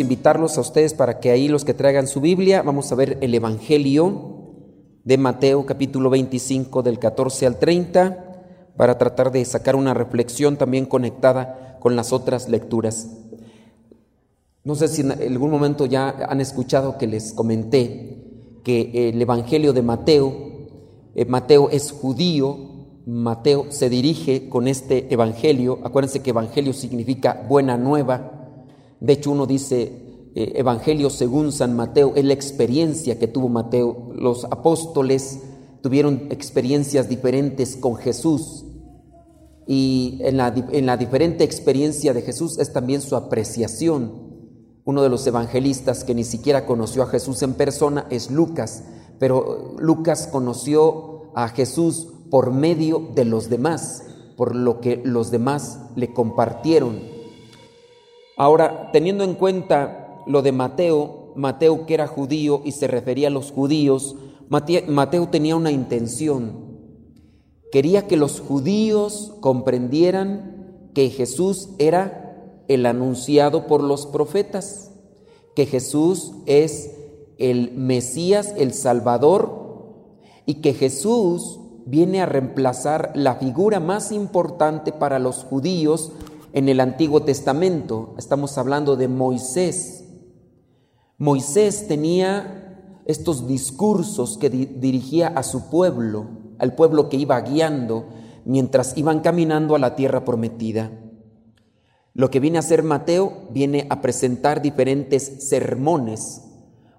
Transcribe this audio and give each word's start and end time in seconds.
invitarlos 0.00 0.58
a 0.58 0.60
ustedes 0.60 0.94
para 0.94 1.20
que 1.20 1.30
ahí 1.30 1.48
los 1.48 1.64
que 1.64 1.74
traigan 1.74 2.06
su 2.06 2.20
Biblia, 2.20 2.62
vamos 2.62 2.90
a 2.90 2.94
ver 2.94 3.18
el 3.20 3.34
Evangelio 3.34 4.36
de 5.04 5.18
Mateo 5.18 5.66
capítulo 5.66 6.10
25 6.10 6.82
del 6.82 6.98
14 6.98 7.46
al 7.46 7.58
30 7.58 8.72
para 8.76 8.98
tratar 8.98 9.30
de 9.32 9.44
sacar 9.44 9.76
una 9.76 9.94
reflexión 9.94 10.56
también 10.56 10.86
conectada 10.86 11.78
con 11.80 11.96
las 11.96 12.12
otras 12.12 12.48
lecturas. 12.48 13.08
No 14.64 14.74
sé 14.74 14.88
si 14.88 15.02
en 15.02 15.12
algún 15.12 15.50
momento 15.50 15.86
ya 15.86 16.08
han 16.28 16.40
escuchado 16.40 16.98
que 16.98 17.06
les 17.06 17.32
comenté 17.32 18.18
que 18.64 19.10
el 19.10 19.22
Evangelio 19.22 19.72
de 19.72 19.82
Mateo, 19.82 20.34
eh, 21.14 21.24
Mateo 21.24 21.70
es 21.70 21.92
judío, 21.92 22.76
Mateo 23.06 23.66
se 23.70 23.88
dirige 23.88 24.48
con 24.48 24.66
este 24.66 25.06
evangelio. 25.14 25.78
Acuérdense 25.84 26.22
que 26.22 26.30
evangelio 26.30 26.72
significa 26.72 27.46
buena 27.48 27.76
nueva. 27.76 28.35
De 29.00 29.14
hecho, 29.14 29.30
uno 29.30 29.46
dice 29.46 30.06
eh, 30.34 30.52
evangelio 30.56 31.08
según 31.08 31.50
San 31.50 31.74
Mateo, 31.74 32.12
es 32.14 32.24
la 32.24 32.34
experiencia 32.34 33.18
que 33.18 33.26
tuvo 33.26 33.48
Mateo. 33.48 34.10
Los 34.14 34.44
apóstoles 34.44 35.40
tuvieron 35.82 36.28
experiencias 36.30 37.08
diferentes 37.08 37.76
con 37.76 37.96
Jesús. 37.96 38.64
Y 39.66 40.18
en 40.20 40.36
la, 40.36 40.48
en 40.48 40.86
la 40.86 40.96
diferente 40.96 41.42
experiencia 41.42 42.12
de 42.12 42.22
Jesús 42.22 42.58
es 42.58 42.72
también 42.72 43.00
su 43.00 43.16
apreciación. 43.16 44.26
Uno 44.84 45.02
de 45.02 45.08
los 45.08 45.26
evangelistas 45.26 46.04
que 46.04 46.14
ni 46.14 46.22
siquiera 46.22 46.66
conoció 46.66 47.02
a 47.02 47.06
Jesús 47.06 47.42
en 47.42 47.54
persona 47.54 48.06
es 48.10 48.30
Lucas, 48.30 48.84
pero 49.18 49.74
Lucas 49.78 50.28
conoció 50.30 51.32
a 51.34 51.48
Jesús 51.48 52.08
por 52.30 52.52
medio 52.52 53.08
de 53.14 53.24
los 53.24 53.48
demás, 53.48 54.04
por 54.36 54.54
lo 54.54 54.80
que 54.80 55.00
los 55.04 55.30
demás 55.30 55.80
le 55.96 56.12
compartieron. 56.12 57.15
Ahora, 58.36 58.90
teniendo 58.92 59.24
en 59.24 59.34
cuenta 59.34 60.22
lo 60.26 60.42
de 60.42 60.52
Mateo, 60.52 61.32
Mateo 61.36 61.86
que 61.86 61.94
era 61.94 62.06
judío 62.06 62.60
y 62.64 62.72
se 62.72 62.86
refería 62.86 63.28
a 63.28 63.30
los 63.30 63.50
judíos, 63.50 64.16
Mateo 64.48 65.28
tenía 65.28 65.56
una 65.56 65.70
intención. 65.70 66.66
Quería 67.72 68.06
que 68.06 68.16
los 68.16 68.40
judíos 68.40 69.32
comprendieran 69.40 70.90
que 70.94 71.10
Jesús 71.10 71.70
era 71.78 72.62
el 72.68 72.86
anunciado 72.86 73.66
por 73.66 73.82
los 73.82 74.06
profetas, 74.06 74.92
que 75.54 75.66
Jesús 75.66 76.32
es 76.46 76.94
el 77.38 77.72
Mesías, 77.72 78.54
el 78.56 78.72
Salvador, 78.72 79.66
y 80.44 80.56
que 80.56 80.74
Jesús 80.74 81.58
viene 81.86 82.20
a 82.20 82.26
reemplazar 82.26 83.12
la 83.14 83.36
figura 83.36 83.80
más 83.80 84.12
importante 84.12 84.92
para 84.92 85.18
los 85.18 85.44
judíos 85.44 86.12
en 86.52 86.68
el 86.68 86.80
Antiguo 86.80 87.22
Testamento. 87.22 88.14
Estamos 88.18 88.58
hablando 88.58 88.96
de 88.96 89.08
Moisés. 89.08 90.04
Moisés 91.18 91.86
tenía 91.88 93.02
estos 93.06 93.46
discursos 93.46 94.36
que 94.38 94.50
dirigía 94.50 95.28
a 95.28 95.42
su 95.42 95.70
pueblo, 95.70 96.26
al 96.58 96.74
pueblo 96.74 97.08
que 97.08 97.16
iba 97.16 97.40
guiando 97.40 98.06
mientras 98.44 98.96
iban 98.96 99.20
caminando 99.20 99.74
a 99.74 99.78
la 99.78 99.96
tierra 99.96 100.24
prometida. 100.24 100.90
Lo 102.14 102.30
que 102.30 102.40
viene 102.40 102.58
a 102.58 102.60
hacer 102.60 102.82
Mateo 102.82 103.48
viene 103.50 103.86
a 103.90 104.00
presentar 104.00 104.62
diferentes 104.62 105.48
sermones. 105.48 106.42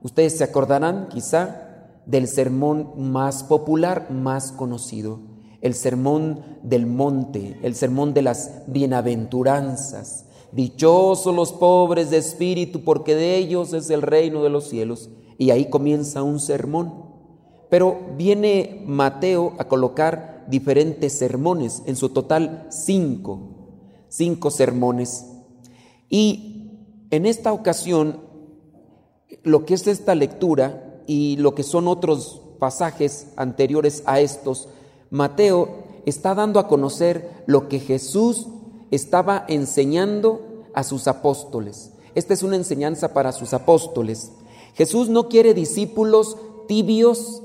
Ustedes 0.01 0.37
se 0.37 0.43
acordarán 0.43 1.07
quizá 1.09 1.63
del 2.05 2.27
sermón 2.27 2.93
más 3.11 3.43
popular, 3.43 4.11
más 4.11 4.51
conocido, 4.51 5.19
el 5.61 5.73
sermón 5.73 6.43
del 6.63 6.85
monte, 6.85 7.59
el 7.63 7.75
sermón 7.75 8.13
de 8.13 8.21
las 8.21 8.63
bienaventuranzas. 8.67 10.25
Dichosos 10.51 11.35
los 11.35 11.51
pobres 11.51 12.09
de 12.09 12.17
espíritu, 12.17 12.83
porque 12.83 13.15
de 13.15 13.37
ellos 13.37 13.73
es 13.73 13.89
el 13.89 14.01
reino 14.01 14.43
de 14.43 14.49
los 14.49 14.69
cielos. 14.69 15.09
Y 15.37 15.51
ahí 15.51 15.69
comienza 15.69 16.23
un 16.23 16.39
sermón. 16.39 17.05
Pero 17.69 17.99
viene 18.17 18.83
Mateo 18.85 19.53
a 19.57 19.67
colocar 19.67 20.45
diferentes 20.47 21.13
sermones, 21.13 21.83
en 21.85 21.95
su 21.95 22.09
total 22.09 22.67
cinco, 22.69 23.39
cinco 24.07 24.49
sermones. 24.51 25.25
Y 26.09 26.71
en 27.11 27.25
esta 27.25 27.51
ocasión, 27.51 28.21
lo 29.43 29.65
que 29.65 29.73
es 29.73 29.87
esta 29.87 30.15
lectura 30.15 31.01
y 31.07 31.37
lo 31.37 31.55
que 31.55 31.63
son 31.63 31.87
otros 31.87 32.41
pasajes 32.59 33.33
anteriores 33.35 34.03
a 34.05 34.21
estos, 34.21 34.69
Mateo 35.09 35.83
está 36.05 36.35
dando 36.35 36.59
a 36.59 36.67
conocer 36.67 37.43
lo 37.45 37.67
que 37.67 37.79
Jesús 37.79 38.47
estaba 38.91 39.45
enseñando 39.47 40.63
a 40.73 40.83
sus 40.83 41.07
apóstoles. 41.07 41.91
Esta 42.15 42.33
es 42.33 42.43
una 42.43 42.55
enseñanza 42.55 43.13
para 43.13 43.31
sus 43.31 43.53
apóstoles. 43.53 44.31
Jesús 44.73 45.09
no 45.09 45.27
quiere 45.27 45.53
discípulos 45.53 46.37
tibios, 46.67 47.41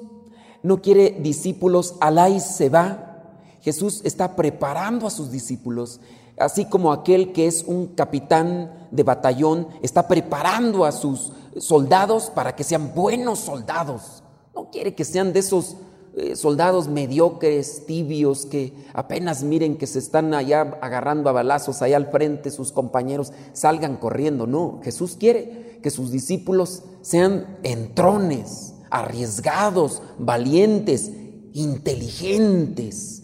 no 0.63 0.81
quiere 0.81 1.11
discípulos 1.21 1.95
alá 2.01 2.29
y 2.29 2.41
se 2.41 2.69
va. 2.69 3.25
Jesús 3.61 4.01
está 4.05 4.37
preparando 4.37 5.07
a 5.07 5.11
sus 5.11 5.31
discípulos, 5.31 6.01
así 6.39 6.65
como 6.65 6.93
aquel 6.93 7.33
que 7.33 7.47
es 7.47 7.65
un 7.67 7.89
capitán 7.89 8.89
de 8.91 9.03
batallón 9.03 9.69
está 9.83 10.09
preparando 10.09 10.85
a 10.85 10.93
sus 10.93 11.33
soldados 11.59 12.31
para 12.31 12.55
que 12.55 12.65
sean 12.65 12.93
buenos 12.95 13.41
soldados. 13.41 14.23
No 14.55 14.71
quiere 14.71 14.95
que 14.95 15.05
sean 15.05 15.33
de 15.33 15.41
esos 15.41 15.77
eh, 16.15 16.37
soldados 16.37 16.89
mediocres, 16.89 17.87
tibios, 17.87 18.45
que 18.45 18.75
apenas 18.93 19.43
miren 19.45 19.79
que 19.79 19.87
se 19.87 19.99
están 19.99 20.35
allá 20.35 20.79
agarrando 20.83 21.31
a 21.31 21.33
balazos 21.33 21.81
allá 21.81 21.97
al 21.97 22.11
frente, 22.11 22.51
sus 22.51 22.71
compañeros 22.71 23.33
salgan 23.55 23.97
corriendo. 23.97 24.47
No, 24.47 24.81
Jesús 24.83 25.17
quiere 25.19 25.81
que 25.83 25.91
sus 25.91 26.11
discípulos 26.11 26.83
sean 27.01 27.59
entrones, 27.63 28.75
arriesgados, 28.91 30.03
valientes, 30.19 31.11
inteligentes, 31.55 33.23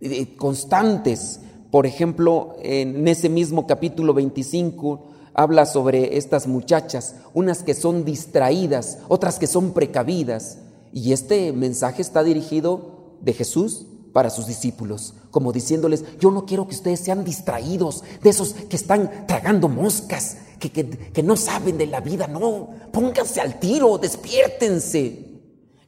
eh, 0.00 0.34
constantes. 0.36 1.40
Por 1.70 1.86
ejemplo, 1.86 2.56
en 2.62 3.06
ese 3.06 3.28
mismo 3.28 3.66
capítulo 3.66 4.14
25 4.14 5.08
habla 5.34 5.66
sobre 5.66 6.16
estas 6.16 6.46
muchachas, 6.46 7.16
unas 7.34 7.62
que 7.62 7.74
son 7.74 8.04
distraídas, 8.04 8.98
otras 9.08 9.38
que 9.38 9.46
son 9.46 9.72
precavidas. 9.72 10.58
Y 10.92 11.12
este 11.12 11.52
mensaje 11.52 12.02
está 12.02 12.22
dirigido 12.22 13.16
de 13.20 13.32
Jesús 13.32 13.86
para 14.12 14.30
sus 14.30 14.46
discípulos, 14.46 15.14
como 15.30 15.52
diciéndoles, 15.52 16.04
yo 16.18 16.30
no 16.30 16.46
quiero 16.46 16.66
que 16.66 16.74
ustedes 16.74 17.00
sean 17.00 17.24
distraídos, 17.24 18.02
de 18.22 18.30
esos 18.30 18.52
que 18.52 18.76
están 18.76 19.26
tragando 19.26 19.68
moscas, 19.68 20.38
que, 20.58 20.70
que, 20.72 21.22
no 21.22 21.36
saben 21.36 21.78
de 21.78 21.86
la 21.86 22.00
vida, 22.00 22.26
no, 22.26 22.70
pónganse 22.92 23.40
al 23.40 23.60
tiro, 23.60 23.96
despiértense. 23.98 25.28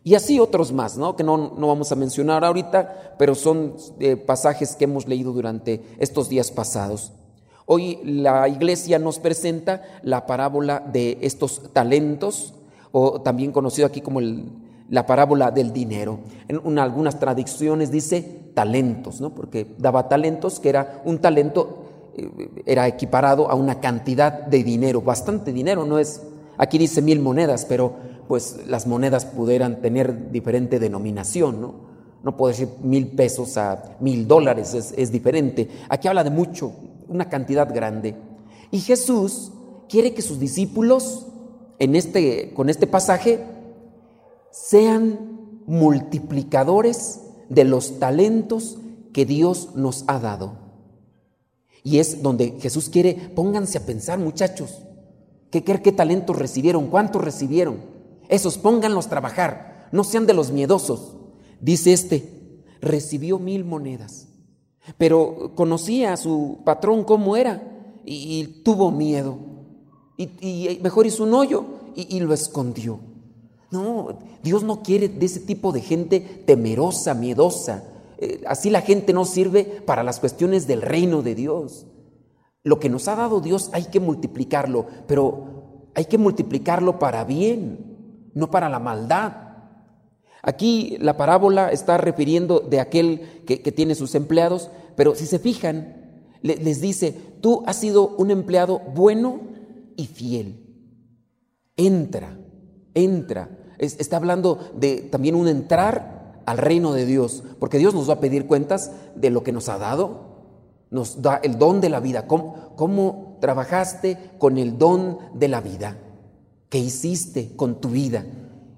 Y 0.05 0.15
así 0.15 0.39
otros 0.39 0.72
más, 0.72 0.97
¿no? 0.97 1.16
que 1.16 1.25
no, 1.25 1.55
no 1.59 1.66
vamos 1.66 1.93
a 1.93 1.97
mencionar 1.97 2.44
ahorita, 2.44 3.16
pero 3.19 3.34
son 3.34 3.75
eh, 3.99 4.16
pasajes 4.16 4.77
que 4.77 4.84
hemos 4.84 5.09
leído 5.09 5.33
durante 5.33 5.83
estos 5.99 6.28
días 6.28 6.50
pasados. 6.50 7.12
Hoy 7.66 7.99
la 8.05 8.49
iglesia 8.49 8.99
nos 8.99 9.19
presenta 9.19 9.83
la 10.03 10.27
parábola 10.27 10.81
de 10.81 11.19
estos 11.21 11.72
talentos, 11.72 12.55
o 12.93 13.21
también 13.21 13.53
conocido 13.53 13.87
aquí 13.87 14.00
como 14.00 14.21
la 14.91 15.06
parábola 15.06 15.51
del 15.51 15.73
dinero. 15.73 16.19
En 16.49 16.78
algunas 16.78 17.19
tradiciones 17.19 17.91
dice 17.91 18.51
talentos, 18.55 19.21
¿no? 19.21 19.34
porque 19.34 19.75
daba 19.78 20.09
talentos, 20.09 20.61
que 20.61 20.69
era 20.69 21.01
un 21.05 21.19
talento, 21.19 22.11
eh, 22.17 22.28
era 22.67 22.87
equiparado 22.89 23.51
a 23.51 23.55
una 23.55 23.81
cantidad 23.81 24.47
de 24.47 24.63
dinero, 24.65 25.01
bastante 25.01 25.53
dinero, 25.53 25.87
no 25.87 25.98
es, 25.98 26.22
aquí 26.59 26.77
dice 26.77 27.01
mil 27.01 27.21
monedas, 27.21 27.65
pero 27.65 27.95
pues 28.27 28.66
las 28.66 28.87
monedas 28.87 29.25
pudieran 29.25 29.81
tener 29.81 30.31
diferente 30.31 30.78
denominación, 30.78 31.60
¿no? 31.60 31.91
No 32.22 32.37
puedo 32.37 32.51
decir 32.51 32.69
mil 32.83 33.09
pesos 33.09 33.57
a 33.57 33.97
mil 34.01 34.28
dólares, 34.28 34.75
es, 34.75 34.92
es 34.97 35.10
diferente. 35.10 35.71
Aquí 35.89 36.07
habla 36.07 36.22
de 36.22 36.31
mucho, 36.31 36.72
una 37.09 37.31
cantidad 37.31 37.72
grande. 37.72 38.15
Y 38.71 38.81
Jesús 38.81 39.53
quiere 39.89 40.13
que 40.13 40.21
sus 40.21 40.39
discípulos 40.39 41.27
en 41.78 41.97
este, 41.97 42.53
con 42.53 42.69
este 42.69 42.87
pasaje 42.87 43.41
sean 44.51 45.61
multiplicadores 45.67 47.21
de 47.49 47.65
los 47.65 47.99
talentos 47.99 48.79
que 49.13 49.27
Dios 49.27 49.71
nos 49.75 50.05
ha 50.07 50.19
dado. 50.19 50.55
Y 51.83 51.99
es 51.99 52.23
donde 52.23 52.59
Jesús 52.61 52.89
quiere, 52.89 53.15
pónganse 53.35 53.79
a 53.79 53.87
pensar 53.87 54.19
muchachos, 54.19 54.83
¿qué, 55.51 55.65
qué, 55.65 55.81
qué 55.81 55.93
talentos 55.93 56.37
recibieron? 56.37 56.89
¿Cuántos 56.89 57.23
recibieron? 57.23 57.79
Esos 58.29 58.59
pónganlos 58.59 59.07
a 59.07 59.11
trabajar, 59.11 59.89
no 59.93 60.05
sean 60.05 60.27
de 60.27 60.35
los 60.35 60.51
miedosos. 60.53 61.17
Dice 61.61 61.93
este, 61.93 62.65
recibió 62.81 63.39
mil 63.39 63.65
monedas. 63.65 64.29
Pero 64.99 65.53
conocía 65.55 66.13
a 66.13 66.17
su 66.17 66.59
patrón 66.65 67.05
cómo 67.05 67.37
era 67.37 67.63
y, 68.05 68.63
tuvo 68.65 68.91
miedo. 68.91 69.39
Y, 70.17 70.79
mejor 70.83 71.07
hizo 71.07 71.25
un 71.25 71.35
hoyo 71.35 71.65
y, 71.95 72.21
lo 72.21 72.33
escondió. 72.35 73.01
No, 73.71 74.19
Dios 74.43 74.65
no 74.65 74.83
quiere 74.83 75.09
de 75.09 75.27
ese 75.27 75.41
tipo 75.41 75.72
de 75.72 75.81
gente 75.81 76.21
temerosa, 76.21 77.15
miedosa. 77.15 77.84
Eh, 78.19 78.43
así 78.47 78.69
la 78.69 78.81
gente 78.81 79.13
no 79.13 79.25
sirve 79.25 79.65
para 79.65 80.03
las 80.03 80.21
cuestiones 80.21 80.67
del 80.67 80.83
reino 80.83 81.22
de 81.22 81.34
Dios. 81.34 81.87
Lo 82.63 82.78
que 82.81 82.91
nos 82.91 83.09
ha 83.09 83.17
dado 83.17 83.41
Dios 83.41 83.71
hay 83.72 83.84
que 83.84 84.01
multiplicarlo, 84.01 84.87
pero 85.07 85.89
hay 85.95 86.05
que 86.05 86.19
multiplicarlo 86.19 86.99
para 86.99 87.25
bien, 87.25 88.31
no 88.34 88.51
para 88.51 88.69
la 88.69 88.78
maldad. 88.78 89.33
Aquí 90.43 90.97
la 91.01 91.16
parábola 91.16 91.71
está 91.71 91.97
refiriendo 91.99 92.61
de 92.61 92.81
aquel 92.81 93.45
que, 93.47 93.59
tiene 93.73 93.95
sus 93.95 94.15
empleados, 94.15 94.71
pero 94.97 95.15
si 95.15 95.27
se 95.27 95.39
fijan, 95.39 96.27
les 96.43 96.81
dice, 96.81 97.15
tú 97.41 97.63
has 97.66 97.77
sido 97.77 98.09
un 98.16 98.31
empleado 98.31 98.78
bueno 98.78 99.41
y 99.97 100.07
fiel. 100.07 100.66
Entra, 101.77 102.39
entra. 102.95 103.59
Está 103.80 104.16
hablando 104.16 104.59
de 104.77 104.97
también 104.97 105.34
un 105.34 105.48
entrar 105.48 106.42
al 106.47 106.59
reino 106.59 106.92
de 106.92 107.06
Dios, 107.06 107.42
porque 107.59 107.78
Dios 107.78 107.94
nos 107.94 108.09
va 108.09 108.15
a 108.15 108.21
pedir 108.21 108.47
cuentas 108.47 108.92
de 109.15 109.30
lo 109.30 109.42
que 109.42 109.53
nos 109.53 109.68
ha 109.68 109.78
dado, 109.78 110.30
nos 110.91 111.22
da 111.22 111.36
el 111.36 111.59
don 111.59 111.80
de 111.80 111.88
la 111.88 112.00
vida. 112.00 112.27
¿Cómo, 112.27 112.74
¿Cómo, 112.77 113.38
trabajaste 113.41 114.18
con 114.38 114.59
el 114.59 114.77
don 114.77 115.18
de 115.34 115.48
la 115.48 115.60
vida? 115.60 115.97
¿Qué 116.68 116.78
hiciste 116.78 117.56
con 117.56 117.80
tu 117.80 117.88
vida? 117.88 118.27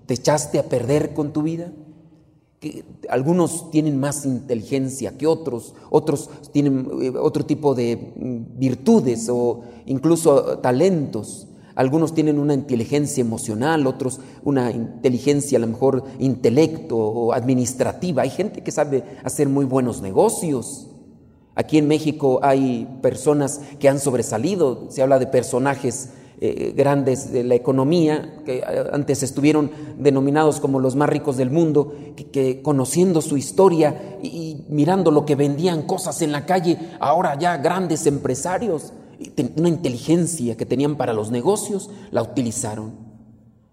¿Te 0.06 0.14
echaste 0.14 0.58
a 0.58 0.68
perder 0.68 1.14
con 1.14 1.32
tu 1.32 1.42
vida? 1.42 1.72
Que 2.60 2.84
algunos 3.08 3.70
tienen 3.70 3.98
más 3.98 4.24
inteligencia 4.24 5.16
que 5.18 5.26
otros, 5.26 5.74
otros 5.90 6.30
tienen 6.52 6.88
eh, 7.00 7.10
otro 7.10 7.44
tipo 7.44 7.74
de 7.74 8.12
mm, 8.14 8.58
virtudes 8.58 9.28
o 9.28 9.62
incluso 9.86 10.58
talentos. 10.58 11.48
Algunos 11.74 12.14
tienen 12.14 12.38
una 12.38 12.54
inteligencia 12.54 13.20
emocional, 13.20 13.86
otros 13.86 14.20
una 14.44 14.70
inteligencia 14.70 15.58
a 15.58 15.60
lo 15.60 15.66
mejor 15.66 16.04
intelecto 16.18 16.96
o 16.96 17.32
administrativa. 17.32 18.22
Hay 18.22 18.30
gente 18.30 18.62
que 18.62 18.70
sabe 18.70 19.04
hacer 19.24 19.48
muy 19.48 19.64
buenos 19.64 20.02
negocios. 20.02 20.88
Aquí 21.54 21.78
en 21.78 21.88
México 21.88 22.40
hay 22.42 22.86
personas 23.02 23.60
que 23.78 23.88
han 23.88 24.00
sobresalido, 24.00 24.90
se 24.90 25.02
habla 25.02 25.18
de 25.18 25.26
personajes 25.26 26.10
eh, 26.44 26.72
grandes 26.76 27.30
de 27.30 27.44
la 27.44 27.54
economía, 27.54 28.42
que 28.44 28.58
eh, 28.58 28.64
antes 28.92 29.22
estuvieron 29.22 29.70
denominados 29.96 30.58
como 30.58 30.80
los 30.80 30.96
más 30.96 31.08
ricos 31.08 31.36
del 31.36 31.52
mundo, 31.52 31.94
que, 32.32 32.62
conociendo 32.62 33.20
su 33.20 33.36
historia 33.36 34.18
y, 34.24 34.64
mirando 34.68 35.12
lo 35.12 35.24
que 35.24 35.36
vendían 35.36 35.82
cosas 35.82 36.20
en 36.20 36.32
la 36.32 36.44
calle, 36.44 36.78
ahora 36.98 37.38
ya 37.38 37.58
grandes 37.58 38.08
empresarios, 38.08 38.92
una 39.56 39.68
inteligencia 39.68 40.56
que 40.56 40.66
tenían 40.66 40.96
para 40.96 41.12
los 41.12 41.30
negocios, 41.30 41.90
la 42.10 42.22
utilizaron. 42.22 42.92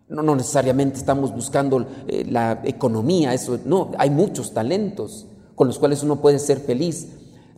No, 0.08 0.24
no 0.24 0.36
necesariamente 0.36 0.98
estamos 0.98 1.34
buscando 1.34 1.86
eh, 2.08 2.26
la 2.30 2.62
economía, 2.64 3.34
eso 3.34 3.60
no, 3.66 3.92
hay 3.98 4.10
muchos 4.10 4.54
talentos 4.54 5.28
con 5.56 5.68
los 5.68 5.78
cuales 5.78 6.04
uno 6.04 6.22
puede 6.22 6.40
ser 6.40 6.60
feliz 6.60 7.08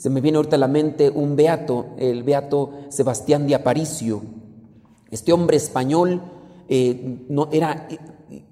se 0.02 0.10
me 0.10 0.20
viene 0.20 0.38
ahorita 0.38 0.56
a 0.56 0.60
la 0.60 0.68
mente 0.68 1.12
un 1.12 1.36
beato, 1.36 1.90
el 2.00 2.24
beato 2.24 2.72
Sebastián 2.90 3.46
de 3.46 3.54
Aparicio. 3.54 4.24
Este 5.12 5.32
hombre 5.32 5.58
español 5.58 6.24
eh, 6.68 7.24
no, 7.30 7.50
era, 7.52 7.88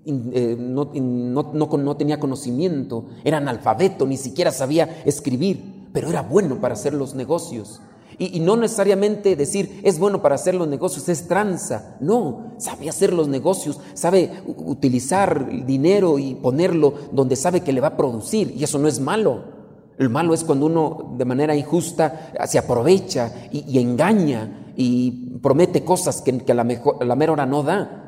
eh, 0.06 0.56
no, 0.60 0.92
no, 0.94 1.98
tenía 1.98 2.20
conocimiento, 2.20 3.06
era 3.24 3.38
analfabeto, 3.38 4.06
ni 4.06 4.18
siquiera 4.18 4.52
sabía 4.52 5.02
escribir, 5.06 5.88
pero 5.92 6.10
era 6.10 6.22
bueno 6.22 6.62
para 6.62 6.76
hacer 6.76 6.94
los 6.94 7.16
negocios. 7.16 7.82
Y, 8.19 8.38
y, 8.38 8.39
no 8.42 8.57
necesariamente 8.57 9.36
decir 9.36 9.80
es 9.83 9.98
bueno 9.98 10.21
para 10.21 10.36
hacer 10.36 10.54
los 10.54 10.68
negocios, 10.68 11.10
es 11.10 11.27
tranza. 11.27 11.98
No, 12.01 12.51
sabe 12.57 12.89
hacer 12.89 13.13
los 13.13 13.27
negocios, 13.27 13.80
sabe 13.94 14.44
utilizar 14.45 15.48
el 15.50 15.66
dinero 15.66 16.19
y 16.19 16.36
ponerlo 16.36 16.94
donde 17.12 17.36
sabe 17.36 17.62
que 17.62 17.74
le 17.74 17.81
va 17.81 17.88
a 17.88 17.98
producir. 17.98 18.54
Y 18.56 18.63
eso 18.63 18.77
no 18.77 18.88
es 18.88 19.00
malo. 19.00 19.57
El 20.00 20.10
malo 20.10 20.33
es 20.33 20.45
cuando 20.45 20.66
uno 20.66 21.13
de 21.18 21.25
manera 21.25 21.54
injusta 21.54 22.31
se 22.48 22.57
aprovecha 22.57 23.33
y, 23.51 23.80
engaña 23.80 24.71
y 24.77 25.39
promete 25.42 25.83
cosas 25.83 26.21
que, 26.21 26.31
a, 26.50 26.54
la 26.54 27.16
mera 27.16 27.33
hora 27.33 27.45
no 27.45 27.63
da. 27.63 28.06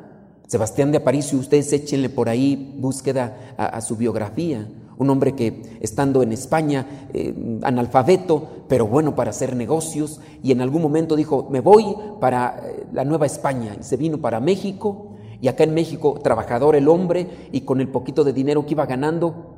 Sebastián 0.47 0.91
de 0.91 0.99
Aparicio, 0.99 1.37
ustedes 1.37 1.71
échenle 1.73 2.09
por 2.09 2.29
ahí 2.29 2.75
búsqueda 2.77 3.55
a, 3.57 3.81
su 3.81 3.97
biografía. 3.97 4.67
Un 5.01 5.09
hombre 5.09 5.33
que 5.33 5.63
estando 5.80 6.21
en 6.21 6.31
España, 6.31 7.07
eh, 7.12 7.33
analfabeto, 7.63 8.65
pero 8.68 8.86
bueno 8.86 9.15
para 9.15 9.31
hacer 9.31 9.56
negocios, 9.56 10.21
y 10.44 10.51
en 10.51 10.62
algún 10.62 10.83
momento 10.83 11.15
dijo, 11.15 11.48
me 11.50 11.59
voy 11.59 11.95
para 12.19 12.62
eh, 12.63 12.86
la 12.94 13.03
Nueva 13.03 13.25
España, 13.25 13.75
y 13.80 13.83
se 13.83 13.98
vino 13.98 14.19
para 14.19 14.39
México, 14.39 15.13
y 15.42 15.48
acá 15.48 15.63
en 15.63 15.74
México, 15.74 16.19
trabajador 16.21 16.75
el 16.75 16.88
hombre, 16.88 17.50
y 17.51 17.62
con 17.62 17.81
el 17.81 17.88
poquito 17.88 18.24
de 18.24 18.31
dinero 18.31 18.63
que 18.63 18.74
iba 18.74 18.86
ganando, 18.86 19.56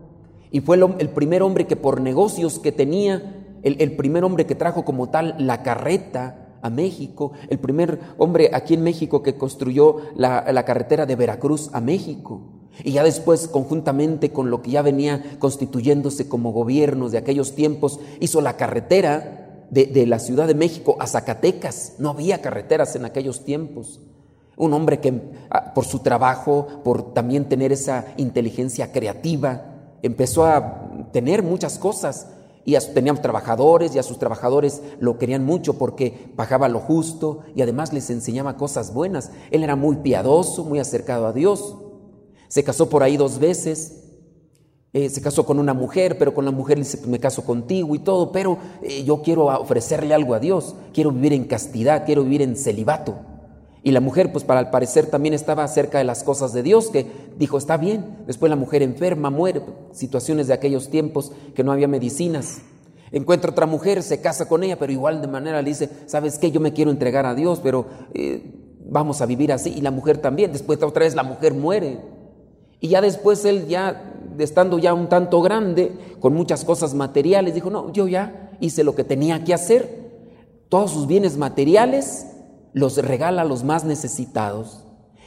y 0.49 0.61
fue 0.61 0.77
el, 0.77 1.09
primer 1.09 1.43
hombre 1.43 1.67
que 1.67 1.75
por 1.75 1.99
negocios 1.99 2.59
que 2.59 2.71
tenía, 2.71 3.43
el, 3.63 3.97
primer 3.97 4.23
hombre 4.23 4.45
que 4.45 4.55
trajo 4.55 4.85
como 4.85 5.09
tal 5.09 5.35
la 5.39 5.61
carreta 5.61 6.55
a 6.61 6.69
México, 6.69 7.33
el 7.49 7.59
primer 7.59 7.99
hombre 8.17 8.49
aquí 8.53 8.75
en 8.75 8.83
México 8.83 9.21
que 9.21 9.35
construyó 9.35 9.97
la, 10.15 10.45
la 10.53 10.63
carretera 10.63 11.05
de 11.05 11.17
Veracruz 11.17 11.69
a 11.73 11.81
México. 11.81 12.52
Y 12.83 12.93
ya 12.93 13.03
después, 13.03 13.47
conjuntamente 13.47 14.31
con 14.31 14.49
lo 14.49 14.61
que 14.61 14.71
ya 14.71 14.81
venía 14.81 15.37
constituyéndose 15.39 16.27
como 16.27 16.51
gobiernos 16.51 17.11
de 17.11 17.19
aquellos 17.19 17.53
tiempos, 17.53 17.99
hizo 18.19 18.41
la 18.41 18.57
carretera 18.57 19.65
de, 19.69 19.85
de, 19.85 20.07
la 20.07 20.19
Ciudad 20.19 20.47
de 20.47 20.55
México 20.55 20.95
a 20.99 21.07
Zacatecas. 21.07 21.95
No 21.99 22.09
había 22.09 22.41
carreteras 22.41 22.95
en 22.95 23.05
aquellos 23.05 23.45
tiempos. 23.45 23.99
Un 24.55 24.73
hombre 24.73 24.99
que 24.99 25.21
ah, 25.49 25.73
por 25.73 25.85
su 25.85 25.99
trabajo, 25.99 26.67
por 26.83 27.13
también 27.13 27.49
tener 27.49 27.71
esa 27.71 28.05
inteligencia 28.17 28.91
creativa, 28.91 29.73
empezó 30.01 30.45
a 30.45 31.09
tener 31.11 31.43
muchas 31.43 31.77
cosas 31.79 32.27
y 32.65 32.77
tenían 32.93 33.21
trabajadores 33.21 33.95
y 33.95 33.99
a 33.99 34.03
sus 34.03 34.19
trabajadores 34.19 34.81
lo 34.99 35.17
querían 35.17 35.43
mucho 35.43 35.77
porque 35.77 36.31
pagaba 36.35 36.69
lo 36.69 36.79
justo 36.79 37.39
y 37.55 37.61
además 37.61 37.91
les 37.91 38.09
enseñaba 38.09 38.57
cosas 38.57 38.93
buenas. 38.93 39.31
Él 39.51 39.63
era 39.63 39.75
muy 39.75 39.97
piadoso, 39.97 40.63
muy 40.63 40.79
acercado 40.79 41.27
a 41.27 41.33
Dios. 41.33 41.75
Se 42.53 42.63
casó 42.63 42.87
por 42.87 43.01
ahí 43.01 43.17
dos 43.17 43.39
veces. 43.39 44.03
Eh, 44.93 45.09
se 45.09 45.23
casó 45.23 45.43
con 45.43 45.57
una 45.57 45.73
mujer, 45.73 46.19
pero 46.19 46.35
con 46.35 46.45
la 46.45 46.51
mujer 46.51 46.77
le 46.77 46.83
dice, 46.83 46.97
pues 46.97 47.09
me 47.09 47.19
caso 47.19 47.43
contigo 47.43 47.95
y 47.95 47.97
todo, 47.97 48.31
pero 48.31 48.59
eh, 48.83 49.03
yo 49.03 49.23
quiero 49.23 49.45
ofrecerle 49.45 50.13
algo 50.13 50.35
a 50.35 50.39
Dios, 50.39 50.75
quiero 50.93 51.09
vivir 51.09 51.33
en 51.33 51.45
castidad, 51.45 52.05
quiero 52.05 52.21
vivir 52.23 52.43
en 52.43 52.55
celibato. 52.55 53.15
Y 53.81 53.89
la 53.89 54.01
mujer, 54.01 54.31
pues 54.31 54.43
para 54.43 54.59
el 54.59 54.69
parecer 54.69 55.07
también 55.07 55.33
estaba 55.33 55.67
cerca 55.67 55.97
de 55.97 56.03
las 56.03 56.23
cosas 56.23 56.53
de 56.53 56.61
Dios, 56.61 56.91
que 56.91 57.07
dijo, 57.39 57.57
está 57.57 57.75
bien. 57.77 58.17
Después 58.27 58.51
la 58.51 58.55
mujer 58.55 58.83
enferma, 58.83 59.31
muere, 59.31 59.63
situaciones 59.91 60.45
de 60.45 60.53
aquellos 60.53 60.91
tiempos 60.91 61.31
que 61.55 61.63
no 61.63 61.71
había 61.71 61.87
medicinas. 61.87 62.61
Encuentra 63.11 63.49
otra 63.49 63.65
mujer, 63.65 64.03
se 64.03 64.21
casa 64.21 64.47
con 64.47 64.63
ella, 64.63 64.77
pero 64.77 64.91
igual 64.91 65.21
de 65.21 65.27
manera 65.27 65.59
le 65.63 65.69
dice, 65.69 65.89
¿sabes 66.05 66.37
qué? 66.37 66.51
Yo 66.51 66.59
me 66.59 66.71
quiero 66.71 66.91
entregar 66.91 67.25
a 67.25 67.33
Dios, 67.33 67.61
pero 67.63 67.87
eh, 68.13 68.43
vamos 68.85 69.21
a 69.21 69.25
vivir 69.25 69.51
así. 69.51 69.73
Y 69.75 69.81
la 69.81 69.89
mujer 69.89 70.19
también. 70.19 70.51
Después 70.51 70.83
otra 70.83 71.03
vez 71.03 71.15
la 71.15 71.23
mujer 71.23 71.55
muere. 71.55 72.12
Y 72.83 72.89
ya 72.89 72.99
después 72.99 73.45
él, 73.45 73.67
ya 73.69 74.13
estando 74.37 74.77
ya 74.77 74.93
un 74.93 75.07
tanto 75.07 75.41
grande, 75.41 75.93
con 76.19 76.33
muchas 76.33 76.65
cosas 76.65 76.93
materiales, 76.93 77.55
dijo, 77.55 77.69
no, 77.69 77.93
yo 77.93 78.09
ya 78.09 78.51
hice 78.59 78.83
lo 78.83 78.93
que 78.93 79.05
tenía 79.05 79.45
que 79.45 79.53
hacer. 79.53 80.11
Todos 80.67 80.91
sus 80.91 81.07
bienes 81.07 81.37
materiales 81.37 82.25
los 82.73 82.97
regala 82.97 83.43
a 83.43 83.45
los 83.45 83.63
más 83.63 83.85
necesitados. 83.85 84.83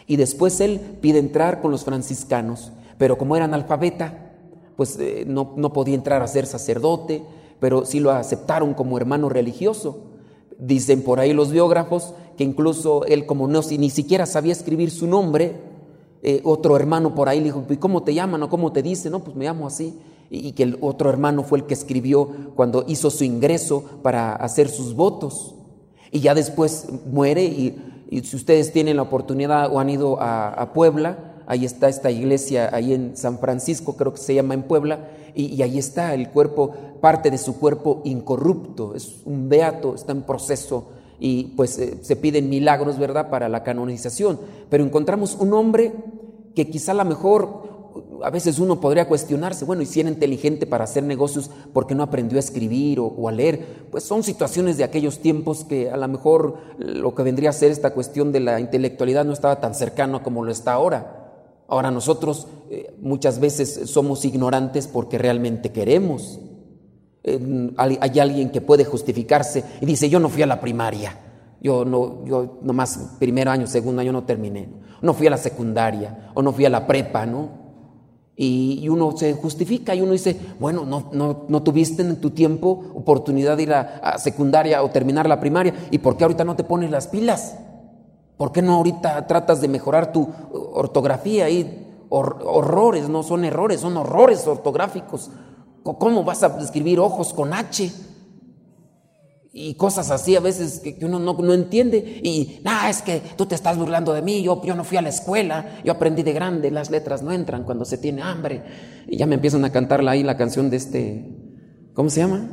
Y 0.07 0.17
después 0.17 0.61
él 0.61 0.99
pide 1.01 1.19
entrar 1.19 1.63
con 1.63 1.71
los 1.71 1.85
franciscanos, 1.85 2.73
pero 2.99 3.17
como 3.17 3.37
era 3.37 3.47
analfabeta, 3.47 4.33
pues 4.77 4.99
eh, 4.99 5.25
no, 5.27 5.55
no, 5.57 5.73
podía 5.73 5.95
entrar 5.95 6.21
a 6.21 6.29
ser 6.29 6.45
sacerdote, 6.45 7.23
pero 7.59 7.87
sí 7.87 8.01
lo 8.01 8.11
aceptaron 8.11 8.75
como 8.75 8.99
hermano 8.99 9.31
religioso. 9.31 10.11
Dicen 10.59 11.03
por 11.03 11.21
ahí 11.21 11.33
los 11.33 11.53
biógrafos 11.53 12.13
que 12.37 12.45
incluso 12.45 13.07
él, 13.07 13.25
como 13.25 13.49
no, 13.49 13.63
ni 13.63 13.89
siquiera 13.89 14.27
sabía 14.27 14.53
escribir 14.53 14.91
su 14.91 15.07
nombre, 15.07 15.66
eh, 16.29 16.41
otro 16.43 16.75
hermano 16.75 17.15
por 17.15 17.29
ahí 17.29 17.39
le 17.39 17.45
dijo, 17.45 17.65
¿y 17.71 17.77
cómo 17.77 18.03
te 18.03 18.13
llaman 18.13 18.43
o 18.43 18.49
cómo 18.49 18.73
te 18.73 18.83
dicen? 18.83 19.13
No, 19.13 19.21
pues 19.21 19.37
me 19.37 19.45
llamo 19.45 19.65
así. 19.65 19.97
Y, 20.29 20.53
que 20.53 20.65
el 20.65 20.77
otro 20.81 21.09
hermano 21.09 21.45
fue 21.45 21.61
el 21.61 21.67
que 21.67 21.75
escribió 21.75 22.29
cuando 22.57 22.85
hizo 22.89 23.11
su 23.11 23.23
ingreso 23.23 23.85
para 24.03 24.35
hacer 24.35 24.69
sus 24.69 24.97
votos 24.97 25.55
y 26.11 26.19
ya 26.19 26.35
después 26.35 26.89
muere 27.07 27.45
y, 27.45 27.81
si 28.25 28.35
ustedes 28.35 28.73
tienen 28.73 28.97
la 28.97 29.03
oportunidad 29.03 29.73
o 29.73 29.79
han 29.79 29.89
ido 29.89 30.19
a, 30.21 30.73
Puebla, 30.75 31.43
ahí 31.47 31.65
está 31.65 31.89
esta 31.89 32.11
iglesia, 32.11 32.71
ahí 32.73 32.93
en 32.93 33.17
San 33.17 33.39
Francisco, 33.39 33.95
creo 33.95 34.13
que 34.13 34.21
se 34.21 34.35
llama 34.35 34.55
en 34.55 34.65
Puebla, 34.65 35.09
y, 35.33 35.63
ahí 35.63 35.79
está 35.79 36.13
el 36.13 36.31
cuerpo, 36.31 36.75
parte 37.01 37.31
de 37.31 37.39
su 37.39 37.57
cuerpo 37.61 38.03
incorrupto, 38.05 38.97
es 38.97 39.21
un 39.25 39.49
beato, 39.49 39.95
está 39.95 40.11
en 40.11 40.23
proceso 40.23 40.89
y 41.19 41.45
pues 41.57 41.79
eh, 41.79 41.99
se 42.03 42.17
piden 42.17 42.49
milagros, 42.49 42.99
¿verdad?, 42.99 43.31
para 43.31 43.49
la 43.49 43.63
canonización, 43.63 44.39
pero 44.69 44.85
encontramos 44.85 45.37
un 45.39 45.53
hombre 45.55 45.93
que 46.57 46.71
quizá 46.71 46.93
a 46.93 46.95
lo 46.95 47.05
mejor 47.05 47.67
a 48.25 48.31
veces 48.31 48.59
uno 48.59 48.81
podría 48.81 49.07
cuestionarse, 49.07 49.65
bueno, 49.65 49.83
y 49.83 49.87
si 49.87 50.01
era 50.01 50.09
inteligente 50.09 50.67
para 50.67 50.85
hacer 50.85 51.03
negocios, 51.03 51.51
¿por 51.73 51.87
qué 51.87 51.95
no 51.95 52.03
aprendió 52.03 52.39
a 52.39 52.41
escribir 52.41 52.99
o, 52.99 53.29
a 53.29 53.33
leer? 53.33 53.87
Pues 53.91 54.05
son 54.05 54.23
situaciones 54.23 54.79
de 54.79 54.85
aquellos 54.85 55.19
tiempos 55.21 55.65
que 55.65 55.91
a 55.91 55.97
lo 55.97 56.09
mejor 56.09 56.57
lo 56.79 57.15
que 57.15 57.23
vendría 57.23 57.51
a 57.51 57.53
ser 57.53 57.71
esta 57.71 57.93
cuestión 57.93 58.33
de 58.33 58.41
la 58.41 58.59
intelectualidad 58.59 59.25
no 59.25 59.33
estaba 59.33 59.61
tan 59.61 59.75
cercano 59.75 60.23
como 60.23 60.45
lo 60.45 60.51
está 60.51 60.73
ahora. 60.73 61.23
Ahora 61.69 61.91
nosotros 61.91 62.49
eh, 62.71 62.95
muchas 63.01 63.39
veces 63.39 63.83
somos 63.85 64.25
ignorantes 64.25 64.87
porque 64.87 65.19
realmente 65.19 65.73
queremos. 65.73 66.41
hay 67.77 68.19
alguien 68.19 68.51
que 68.51 68.61
puede 68.61 68.85
justificarse 68.85 69.63
y 69.81 69.87
dice, 69.87 70.09
yo 70.09 70.21
no 70.21 70.31
fui 70.31 70.43
a 70.43 70.47
la 70.47 70.61
primaria, 70.61 71.19
yo 71.67 71.85
no, 71.85 72.25
yo 72.25 72.59
nomás 72.63 73.17
primer 73.19 73.49
año, 73.49 73.67
segundo 73.67 74.01
año 74.01 74.13
no 74.13 74.23
terminé, 74.23 74.69
no 75.03 75.15
fui 75.15 75.27
a 75.27 75.31
la 75.31 75.37
secundaria 75.37 76.31
o 76.33 76.41
no 76.41 76.53
fui 76.53 76.65
a 76.65 76.71
la 76.71 76.87
prepa, 76.87 77.27
¿no? 77.27 77.67
Y, 78.37 78.89
uno 78.89 79.17
se 79.17 79.33
justifica 79.33 79.93
y 79.93 80.01
uno 80.01 80.13
dice, 80.13 80.39
bueno, 80.61 80.85
no, 80.85 81.09
no, 81.11 81.47
no 81.49 81.63
tuviste 81.65 82.03
en 82.03 82.21
tu 82.21 82.31
tiempo 82.31 82.85
oportunidad 82.95 83.57
de 83.57 83.63
ir 83.65 83.73
a, 83.73 84.17
secundaria 84.19 84.85
o 84.85 84.91
terminar 84.91 85.29
la 85.29 85.41
primaria, 85.41 85.75
¿y 85.91 85.99
por 85.99 86.17
qué 86.17 86.23
ahorita 86.23 86.45
no 86.45 86.55
te 86.55 86.63
pones 86.63 86.93
las 86.93 87.09
pilas? 87.09 87.57
¿Por 88.37 88.53
qué 88.53 88.63
no 88.63 88.75
ahorita 88.75 89.27
tratas 89.27 89.61
de 89.61 89.67
mejorar 89.67 90.13
tu 90.13 90.29
ortografía? 90.53 91.51
Y 91.51 92.05
horrores, 92.11 93.09
no 93.09 93.25
son 93.25 93.45
errores, 93.45 93.81
son 93.81 93.97
horrores 93.97 94.47
ortográficos. 94.47 95.31
¿Cómo 95.83 96.23
vas 96.23 96.45
a 96.45 96.61
escribir 96.61 97.01
ojos 97.01 97.33
con 97.33 97.53
H? 97.53 97.91
Y 99.59 99.73
cosas 99.73 100.11
así 100.11 100.37
a 100.37 100.41
veces 100.41 100.81
que, 100.81 100.99
uno 101.07 101.19
no, 101.19 101.55
entiende. 101.55 102.21
Y, 102.23 102.61
nada, 102.63 102.91
es 102.91 103.01
que 103.01 103.23
tú 103.39 103.47
te 103.47 103.55
estás 103.55 103.79
burlando 103.79 104.13
de 104.13 104.21
mí, 104.21 104.43
yo, 104.43 104.63
yo 104.63 104.75
no 104.75 104.85
fui 104.85 104.99
a 104.99 105.03
la 105.03 105.09
escuela, 105.09 105.81
yo 105.83 105.93
aprendí 105.93 106.23
de 106.23 106.35
grande, 106.35 106.71
las 106.71 106.91
letras 106.91 107.23
no 107.23 107.33
entran 107.33 107.65
cuando 107.65 107.87
se 107.87 107.97
tiene 107.97 108.21
hambre. 108.21 108.63
Y 109.09 109.17
ya 109.17 109.25
me 109.25 109.37
empiezan 109.37 109.65
a 109.65 109.73
cantar 109.73 110.07
ahí 110.07 110.23
la 110.23 110.37
canción 110.37 110.69
de 110.69 110.77
este, 110.77 111.35
¿cómo 111.95 112.11
se 112.11 112.21
llama? 112.21 112.51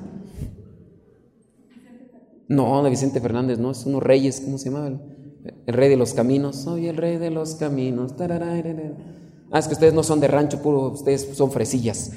No, 2.48 2.82
de 2.82 2.90
Vicente 2.90 3.20
Fernández, 3.20 3.60
no, 3.60 3.72
es 3.72 3.86
unos 3.86 4.02
reyes, 4.02 4.40
¿cómo 4.40 4.58
se 4.58 4.70
llama? 4.70 4.88
El, 4.88 5.74
rey 5.74 5.90
de 5.90 5.98
los 5.98 6.14
caminos, 6.14 6.56
soy 6.56 6.88
el 6.88 6.96
rey 6.96 7.18
de 7.18 7.32
los 7.32 7.56
caminos. 7.56 8.14
Ah, 9.52 9.60
es 9.60 9.68
que 9.68 9.74
ustedes 9.74 9.94
no 9.94 10.04
son 10.04 10.22
de 10.22 10.30
rancho 10.30 10.62
puro, 10.62 10.88
ustedes 10.92 11.36
son 11.36 11.52
fresillas. 11.52 12.12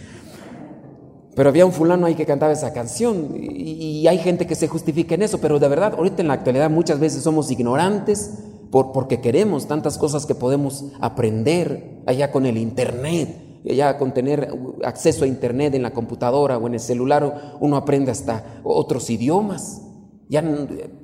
Pero 1.36 1.50
había 1.50 1.66
un 1.66 1.72
fulano 1.72 2.06
ahí 2.06 2.14
que 2.14 2.24
cantaba 2.24 2.54
esa 2.54 2.72
canción 2.72 3.34
y, 3.38 4.06
hay 4.08 4.18
gente 4.18 4.46
que 4.46 4.54
se 4.54 4.68
justifica 4.68 5.16
en 5.16 5.22
eso, 5.22 5.38
pero 5.38 5.58
de 5.58 5.68
verdad, 5.68 5.94
ahorita 5.94 6.22
en 6.22 6.28
la 6.28 6.34
actualidad 6.34 6.70
muchas 6.70 6.98
veces 6.98 7.22
somos 7.22 7.50
ignorantes 7.50 8.30
por, 8.70 8.92
porque 8.92 9.20
queremos 9.20 9.66
tantas 9.66 9.98
cosas 9.98 10.24
que 10.26 10.34
podemos 10.34 10.86
aprender 11.00 12.02
allá 12.06 12.30
con 12.30 12.46
el 12.46 12.56
Internet, 12.56 13.60
allá 13.68 13.98
con 13.98 14.14
tener 14.14 14.48
acceso 14.82 15.24
a 15.24 15.28
Internet 15.28 15.74
en 15.74 15.82
la 15.82 15.92
computadora 15.92 16.56
o 16.56 16.66
en 16.68 16.74
el 16.74 16.80
celular, 16.80 17.56
uno 17.60 17.76
aprende 17.76 18.12
hasta 18.12 18.60
otros 18.64 19.10
idiomas. 19.10 19.82
Ya 20.28 20.42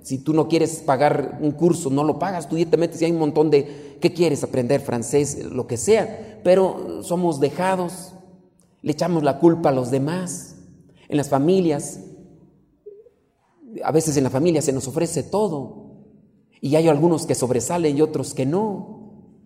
si 0.02 0.18
tú 0.18 0.32
no 0.32 0.48
quieres 0.48 0.76
pagar 0.76 1.40
un 1.42 1.50
curso, 1.50 1.90
no 1.90 2.04
lo 2.04 2.18
pagas, 2.18 2.48
tú 2.48 2.56
ya 2.56 2.66
te 2.66 2.78
metes 2.78 3.02
y 3.02 3.04
hay 3.04 3.12
un 3.12 3.18
montón 3.18 3.50
de, 3.50 3.98
¿qué 4.00 4.14
quieres? 4.14 4.42
Aprender 4.44 4.80
francés, 4.80 5.44
lo 5.44 5.66
que 5.66 5.76
sea, 5.76 6.40
pero 6.42 7.02
somos 7.02 7.38
dejados 7.38 8.14
le 8.82 8.92
echamos 8.92 9.22
la 9.22 9.38
culpa 9.38 9.70
a 9.70 9.72
los 9.72 9.90
demás. 9.90 10.56
En 11.08 11.16
las 11.16 11.28
familias, 11.28 12.00
a 13.84 13.92
veces 13.92 14.16
en 14.16 14.24
la 14.24 14.30
familia 14.30 14.62
se 14.62 14.72
nos 14.72 14.88
ofrece 14.88 15.22
todo. 15.22 15.82
Y 16.60 16.76
hay 16.76 16.88
algunos 16.88 17.26
que 17.26 17.34
sobresalen 17.34 17.96
y 17.96 18.02
otros 18.02 18.34
que 18.34 18.46
no. 18.46 19.02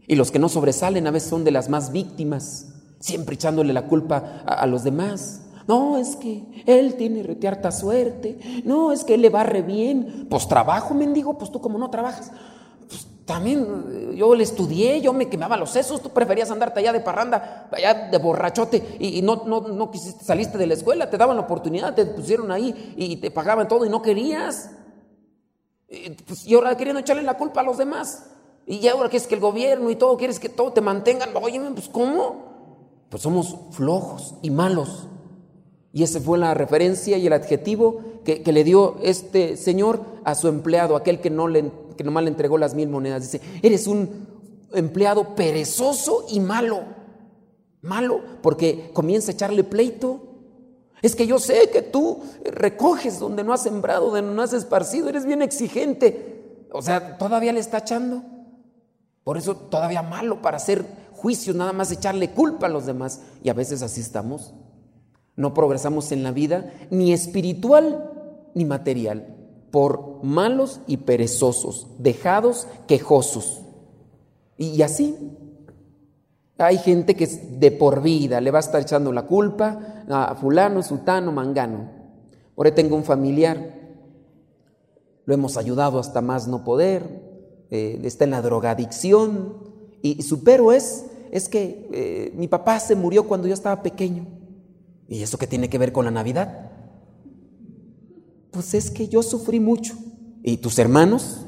Y 0.07 0.16
los 0.16 0.31
que 0.31 0.38
no 0.38 0.49
sobresalen 0.49 1.07
a 1.07 1.11
veces 1.11 1.31
son 1.31 1.45
de 1.45 1.50
las 1.50 1.69
más 1.69 1.93
víctimas, 1.93 2.73
siempre 3.00 3.35
echándole 3.35 3.73
la 3.73 3.87
culpa 3.87 4.43
a, 4.47 4.66
los 4.66 4.85
demás. 4.85 5.43
No, 5.66 5.99
es 5.99 6.14
que 6.16 6.45
él 6.66 6.95
tiene 6.95 7.23
retearta 7.23 7.73
suerte. 7.73 8.38
No, 8.64 8.93
es 8.93 9.02
que 9.02 9.14
él 9.14 9.23
le 9.23 9.31
barre 9.31 9.62
bien. 9.62 10.28
Pues 10.31 10.47
trabajo, 10.47 10.95
mendigo, 10.95 11.37
pues 11.37 11.50
tú 11.50 11.61
como 11.61 11.78
no 11.78 11.90
trabajas. 11.90 12.31
También 13.26 14.14
yo 14.14 14.37
le 14.37 14.45
estudié, 14.45 15.00
yo 15.00 15.12
me 15.12 15.28
quemaba 15.28 15.56
los 15.56 15.71
sesos, 15.71 16.00
tú 16.00 16.11
preferías 16.11 16.49
andarte 16.52 16.78
allá 16.78 16.92
de 16.92 17.00
parranda, 17.00 17.68
allá 17.73 18.09
de 18.09 18.18
borrachote 18.18 18.97
y, 19.00 19.21
no, 19.21 19.42
no, 19.45 19.62
no 19.62 19.90
quisiste, 19.90 20.25
saliste 20.25 20.56
de 20.56 20.68
la 20.68 20.75
escuela, 20.75 21.11
te 21.11 21.18
daban 21.18 21.37
la 21.37 21.42
oportunidad, 21.42 21.92
te 21.92 22.06
pusieron 22.06 22.52
ahí 22.52 22.95
y 22.97 23.16
te 23.16 23.33
pagaban 23.33 23.66
todo 23.66 23.85
y 23.85 23.88
no 23.88 24.00
querías. 24.00 24.71
Y, 25.88 26.11
pues, 26.11 26.47
y 26.47 26.54
ahora 26.54 26.76
queriendo 26.76 27.00
echarle 27.00 27.25
la 27.25 27.37
culpa 27.37 27.62
a 27.62 27.64
los 27.64 27.78
demás. 27.78 28.30
Y 28.64 28.87
ahora 28.87 29.09
que 29.09 29.16
es 29.16 29.26
que 29.26 29.35
el 29.35 29.40
gobierno 29.40 29.90
y 29.90 29.97
todo, 29.97 30.16
quieres 30.16 30.38
que 30.38 30.49
todo 30.49 30.73
te 30.73 30.80
mantengan. 30.80 31.30
Oye, 31.35 31.61
pues 31.75 31.88
¿cómo? 31.88 33.06
Pues 33.09 33.25
somos 33.25 33.56
flojos 33.73 34.37
y 34.40 34.50
malos. 34.50 35.09
Y 35.92 36.04
esa 36.04 36.21
fue 36.21 36.38
la 36.38 36.54
referencia 36.54 37.18
y 37.18 37.26
el 37.26 37.33
adjetivo 37.33 38.02
que, 38.25 38.42
que 38.42 38.52
le 38.52 38.62
dio 38.62 38.97
este 39.02 39.56
señor 39.56 40.00
a 40.25 40.37
su 40.37 40.47
empleado, 40.47 40.95
aquel 40.95 41.21
que 41.21 41.30
no 41.30 41.49
le 41.49 41.73
que 41.96 42.04
nomás 42.04 42.24
le 42.24 42.30
entregó 42.30 42.58
las 42.58 42.74
mil 42.74 42.88
monedas. 42.88 43.22
Dice, 43.22 43.40
eres 43.62 43.86
un 43.86 44.26
empleado 44.72 45.34
perezoso 45.34 46.26
y 46.30 46.40
malo. 46.40 46.84
Malo, 47.82 48.20
porque 48.42 48.90
comienza 48.92 49.30
a 49.30 49.34
echarle 49.34 49.64
pleito. 49.64 50.22
Es 51.02 51.14
que 51.14 51.26
yo 51.26 51.38
sé 51.38 51.70
que 51.70 51.82
tú 51.82 52.22
recoges 52.44 53.18
donde 53.18 53.44
no 53.44 53.52
has 53.52 53.62
sembrado, 53.62 54.10
donde 54.10 54.22
no 54.22 54.42
has 54.42 54.52
esparcido, 54.52 55.08
eres 55.08 55.24
bien 55.24 55.42
exigente. 55.42 56.66
O 56.72 56.82
sea, 56.82 57.18
todavía 57.18 57.52
le 57.52 57.60
está 57.60 57.78
echando. 57.78 58.22
Por 59.22 59.36
eso 59.36 59.56
todavía 59.56 60.02
malo 60.02 60.42
para 60.42 60.56
hacer 60.56 60.84
juicio, 61.12 61.52
nada 61.54 61.72
más 61.72 61.90
echarle 61.92 62.30
culpa 62.30 62.66
a 62.66 62.70
los 62.70 62.86
demás. 62.86 63.20
Y 63.42 63.50
a 63.50 63.54
veces 63.54 63.82
así 63.82 64.00
estamos. 64.00 64.54
No 65.36 65.54
progresamos 65.54 66.12
en 66.12 66.22
la 66.22 66.32
vida, 66.32 66.72
ni 66.90 67.12
espiritual 67.12 68.10
ni 68.54 68.64
material 68.64 69.36
por 69.70 70.23
malos 70.23 70.80
y 70.87 70.99
perezosos, 70.99 71.88
dejados, 71.99 72.66
quejosos. 72.87 73.62
Y 74.56 74.82
así, 74.82 75.16
hay 76.58 76.78
gente 76.78 77.14
que 77.14 77.26
de 77.26 77.70
por 77.70 78.02
vida 78.02 78.40
le 78.40 78.50
va 78.50 78.58
a 78.58 78.61
estar 78.61 78.80
echando 78.80 79.12
la 79.12 79.26
culpa 79.26 80.04
a 80.08 80.35
fulano, 80.35 80.82
sutano, 80.82 81.32
mangano. 81.32 81.90
Ahora 82.56 82.75
tengo 82.75 82.96
un 82.96 83.04
familiar, 83.04 83.75
lo 85.26 85.35
hemos 85.35 85.56
ayudado 85.56 85.99
hasta 85.99 86.23
más 86.23 86.49
no 86.49 86.64
poder, 86.64 87.23
eh, 87.70 88.00
está 88.04 88.25
en 88.25 88.30
la 88.30 88.40
drogadicción 88.40 89.54
y, 90.00 90.23
su 90.23 90.44
pero 90.44 90.73
es, 90.73 91.06
es 91.32 91.49
que 91.49 91.88
eh, 91.92 92.32
mi 92.35 92.49
papá 92.49 92.80
se 92.80 92.94
murió 92.94 93.25
cuando 93.25 93.49
yo 93.49 93.54
estaba 93.54 93.82
pequeño. 93.82 94.26
¿Y 95.08 95.23
eso 95.23 95.38
qué 95.38 95.46
tiene 95.46 95.68
que 95.68 95.78
ver 95.78 95.92
con 95.92 96.04
la 96.04 96.11
Navidad? 96.11 96.70
Pues 98.56 98.72
es 98.72 98.90
que 98.90 99.06
yo 99.06 99.22
sufrí 99.22 99.60
mucho. 99.60 99.92
¿Y 100.42 100.56
tus 100.56 100.78
hermanos? 100.78 101.44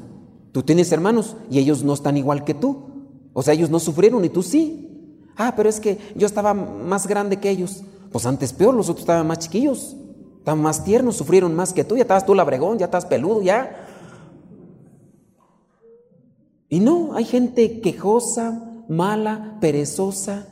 Tú 0.51 0.61
tienes 0.61 0.91
hermanos 0.91 1.35
y 1.49 1.57
ellos 1.57 1.83
no 1.83 1.95
están 1.95 2.17
igual 2.17 2.43
que 2.43 2.53
tú. 2.53 3.07
O 3.33 3.41
sea, 3.41 3.55
ellos 3.55 3.71
no 3.71 3.79
sufrieron 3.79 4.23
y 4.23 4.29
tú 4.29 4.43
sí. 4.43 5.17
Ah, 5.35 5.55
pero 5.57 5.69
es 5.69 5.79
que 5.79 5.97
yo 6.15 6.27
estaba 6.27 6.53
más 6.53 7.07
grande 7.07 7.39
que 7.39 7.49
ellos. 7.49 7.81
Pues 8.11 8.27
antes 8.27 8.53
peor, 8.53 8.75
los 8.75 8.89
otros 8.89 9.01
estaban 9.01 9.25
más 9.25 9.39
chiquillos. 9.39 9.97
Estaban 10.37 10.61
más 10.61 10.83
tiernos, 10.83 11.15
sufrieron 11.15 11.55
más 11.55 11.73
que 11.73 11.83
tú. 11.83 11.95
Ya 11.95 12.03
estabas 12.03 12.27
tú 12.27 12.35
labregón, 12.35 12.77
ya 12.77 12.85
estás 12.85 13.07
peludo, 13.07 13.41
ya. 13.41 13.87
Y 16.69 16.79
no, 16.79 17.15
hay 17.15 17.25
gente 17.25 17.81
quejosa, 17.81 18.83
mala, 18.87 19.57
perezosa. 19.59 20.47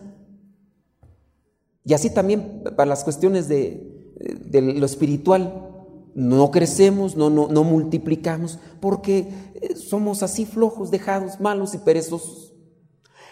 Y 1.84 1.94
así 1.94 2.12
también 2.12 2.64
para 2.76 2.90
las 2.90 3.04
cuestiones 3.04 3.48
de, 3.48 4.16
de 4.44 4.62
lo 4.64 4.88
espiritual 4.88 5.67
no 6.18 6.50
crecemos, 6.50 7.16
no, 7.16 7.30
no, 7.30 7.48
no 7.48 7.64
multiplicamos, 7.64 8.58
porque 8.80 9.30
eh, 9.62 9.76
somos 9.76 10.24
así 10.24 10.48
flojos, 10.48 10.90
dejados, 10.90 11.40
malos 11.40 11.76
y 11.76 11.78
perezosos. 11.78 12.54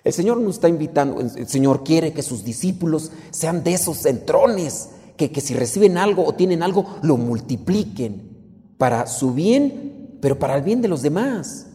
El 0.04 0.14
Señor 0.14 0.40
nos 0.40 0.58
está 0.58 0.70
invitando, 0.70 1.20
el 1.20 1.48
Señor 1.48 1.84
quiere 1.84 2.14
que 2.14 2.22
sus 2.22 2.44
discípulos 2.44 3.12
sean 3.32 3.64
de 3.64 3.74
esos 3.74 3.98
centrones, 3.98 4.90
que, 5.18 5.32
que 5.32 5.42
si 5.42 5.56
reciben 5.56 5.98
algo 5.98 6.24
o 6.24 6.36
tienen 6.36 6.62
algo, 6.62 6.86
lo 7.02 7.18
multipliquen 7.18 8.76
para 8.78 9.08
su 9.08 9.34
bien, 9.34 10.20
pero 10.22 10.38
para 10.38 10.56
el 10.56 10.62
bien 10.62 10.84
de 10.84 10.88
los 10.88 11.02
demás. 11.02 11.66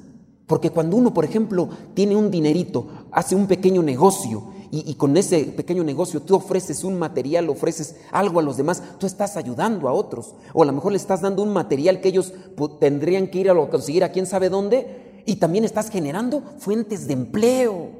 Porque 0.47 0.71
cuando 0.71 0.97
uno, 0.97 1.13
por 1.13 1.25
ejemplo, 1.25 1.71
tiene 1.95 2.15
un 2.15 2.31
dinerito, 2.31 2.87
hace 3.11 3.35
un 3.35 3.49
pequeño 3.49 3.83
negocio 3.83 4.45
y, 4.73 4.95
con 4.95 5.17
ese 5.17 5.45
pequeño 5.47 5.83
negocio 5.83 6.23
tú 6.23 6.37
ofreces 6.37 6.85
un 6.85 6.97
material, 6.97 7.49
ofreces 7.49 7.97
algo 8.13 8.39
a 8.39 8.43
los 8.43 8.57
demás, 8.57 8.83
tú 8.99 9.07
estás 9.07 9.37
ayudando 9.37 9.89
a 9.89 9.93
otros. 9.93 10.35
O 10.53 10.63
a 10.63 10.67
lo 10.67 10.73
mejor 10.73 10.93
le 10.93 10.99
estás 10.99 11.23
dando 11.23 11.43
un 11.43 11.53
material 11.53 12.01
que 12.01 12.09
ellos 12.09 12.33
tendrían 12.79 13.27
que 13.27 13.39
ir 13.39 13.51
a 13.51 13.69
conseguir 13.69 14.05
a 14.05 14.13
quién 14.13 14.27
sabe 14.27 14.49
dónde 14.49 15.23
y 15.27 15.37
también 15.37 15.65
estás 15.65 15.91
generando 15.91 16.43
fuentes 16.59 17.09
de 17.09 17.15
empleo. 17.15 17.91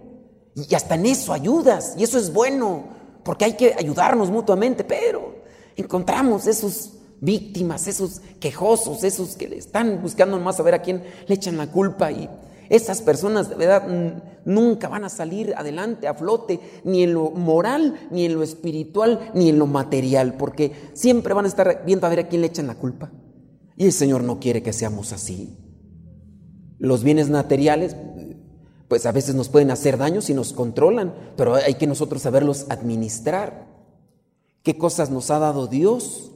Y 0.55 0.73
hasta 0.75 0.95
en 0.95 1.07
eso 1.07 1.33
ayudas 1.33 1.95
y 1.99 2.05
eso 2.05 2.19
es 2.19 2.33
bueno, 2.33 2.85
porque 3.25 3.47
hay 3.47 3.55
que 3.55 3.75
ayudarnos 3.77 4.31
mutuamente, 4.31 4.85
pero 4.85 5.35
encontramos 5.77 6.47
esos 6.47 6.93
víctimas, 7.21 7.89
esos 7.89 8.21
quejosos, 8.39 9.03
esos 9.03 9.37
que 9.37 9.47
están 9.57 10.01
buscando 10.03 10.39
más 10.39 10.61
a 10.61 10.63
ver 10.63 10.75
a 10.75 10.83
quién 10.83 11.03
le 11.27 11.35
echan 11.35 11.57
la 11.57 11.71
culpa 11.71 12.11
y 12.13 12.29
esas 12.71 13.03
personas 13.03 13.51
de 13.51 13.57
verdad 13.57 13.87
nunca 14.45 14.89
van 14.89 15.05
a 15.05 15.09
salir 15.09 15.55
adelante, 15.57 16.09
a 16.09 16.15
flote, 16.15 16.61
ni 16.85 17.03
en 17.03 17.13
lo 17.13 17.31
moral, 17.31 18.09
ni 18.11 18.25
en 18.25 18.35
lo 18.35 18.43
espiritual, 18.43 19.31
ni 19.35 19.49
en 19.49 19.59
lo 19.59 19.67
material, 19.67 20.37
porque 20.39 20.73
siempre 20.95 21.35
van 21.35 21.45
a 21.45 21.49
estar 21.49 21.83
viendo 21.85 22.07
a 22.07 22.11
ver 22.11 22.21
a 22.21 22.29
quién 22.29 22.41
le 22.41 22.47
echan 22.47 22.69
la 22.69 22.77
culpa. 22.77 23.11
Y 23.77 23.87
el 23.87 23.93
Señor 23.93 24.23
no 24.23 24.39
quiere 24.41 24.63
que 24.63 24.73
seamos 24.73 25.13
así. 25.13 25.59
Los 26.79 27.03
bienes 27.03 27.29
materiales, 27.29 27.97
pues 28.89 29.05
a 29.05 29.13
veces 29.13 29.35
nos 29.35 29.49
pueden 29.49 29.73
hacer 29.73 29.99
daño 29.99 30.23
si 30.23 30.33
nos 30.33 30.53
controlan, 30.53 31.13
pero 31.37 31.57
hay 31.57 31.75
que 31.75 31.89
nosotros 31.89 32.23
saberlos 32.23 32.67
administrar. 32.71 33.67
¿Qué 34.63 34.79
cosas 34.79 35.11
nos 35.11 35.31
ha 35.31 35.39
dado 35.39 35.67
Dios? 35.67 36.31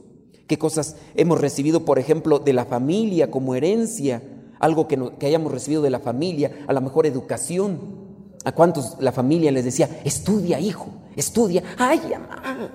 qué 0.47 0.57
cosas 0.57 0.95
hemos 1.15 1.41
recibido, 1.41 1.85
por 1.85 1.99
ejemplo, 1.99 2.39
de 2.39 2.53
la 2.53 2.65
familia 2.65 3.31
como 3.31 3.55
herencia, 3.55 4.21
algo 4.59 4.87
que, 4.87 4.97
que 5.19 5.27
hayamos 5.27 5.51
recibido 5.51 5.81
de 5.81 5.89
la 5.89 5.99
familia, 5.99 6.65
a 6.67 6.73
la 6.73 6.81
mejor 6.81 7.05
educación. 7.05 8.05
¿A 8.43 8.51
cuántos 8.51 8.97
la 8.99 9.11
familia 9.11 9.51
les 9.51 9.65
decía, 9.65 9.89
estudia, 10.03 10.59
hijo, 10.59 10.89
estudia? 11.15 11.63
Ay, 11.79 11.99
mamá, 12.11 12.69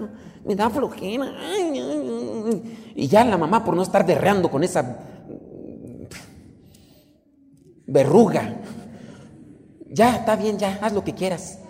me 0.44 0.56
da 0.56 0.68
flojera. 0.68 1.32
Y 2.96 3.06
ya 3.06 3.24
la 3.24 3.38
mamá, 3.38 3.64
por 3.64 3.76
no 3.76 3.82
estar 3.82 4.04
derreando 4.04 4.50
con 4.50 4.64
esa 4.64 4.98
verruga, 7.86 8.56
ya 9.88 10.16
está 10.16 10.36
bien, 10.36 10.58
ya, 10.58 10.78
haz 10.82 10.92
lo 10.92 11.04
que 11.04 11.14
quieras. 11.14 11.60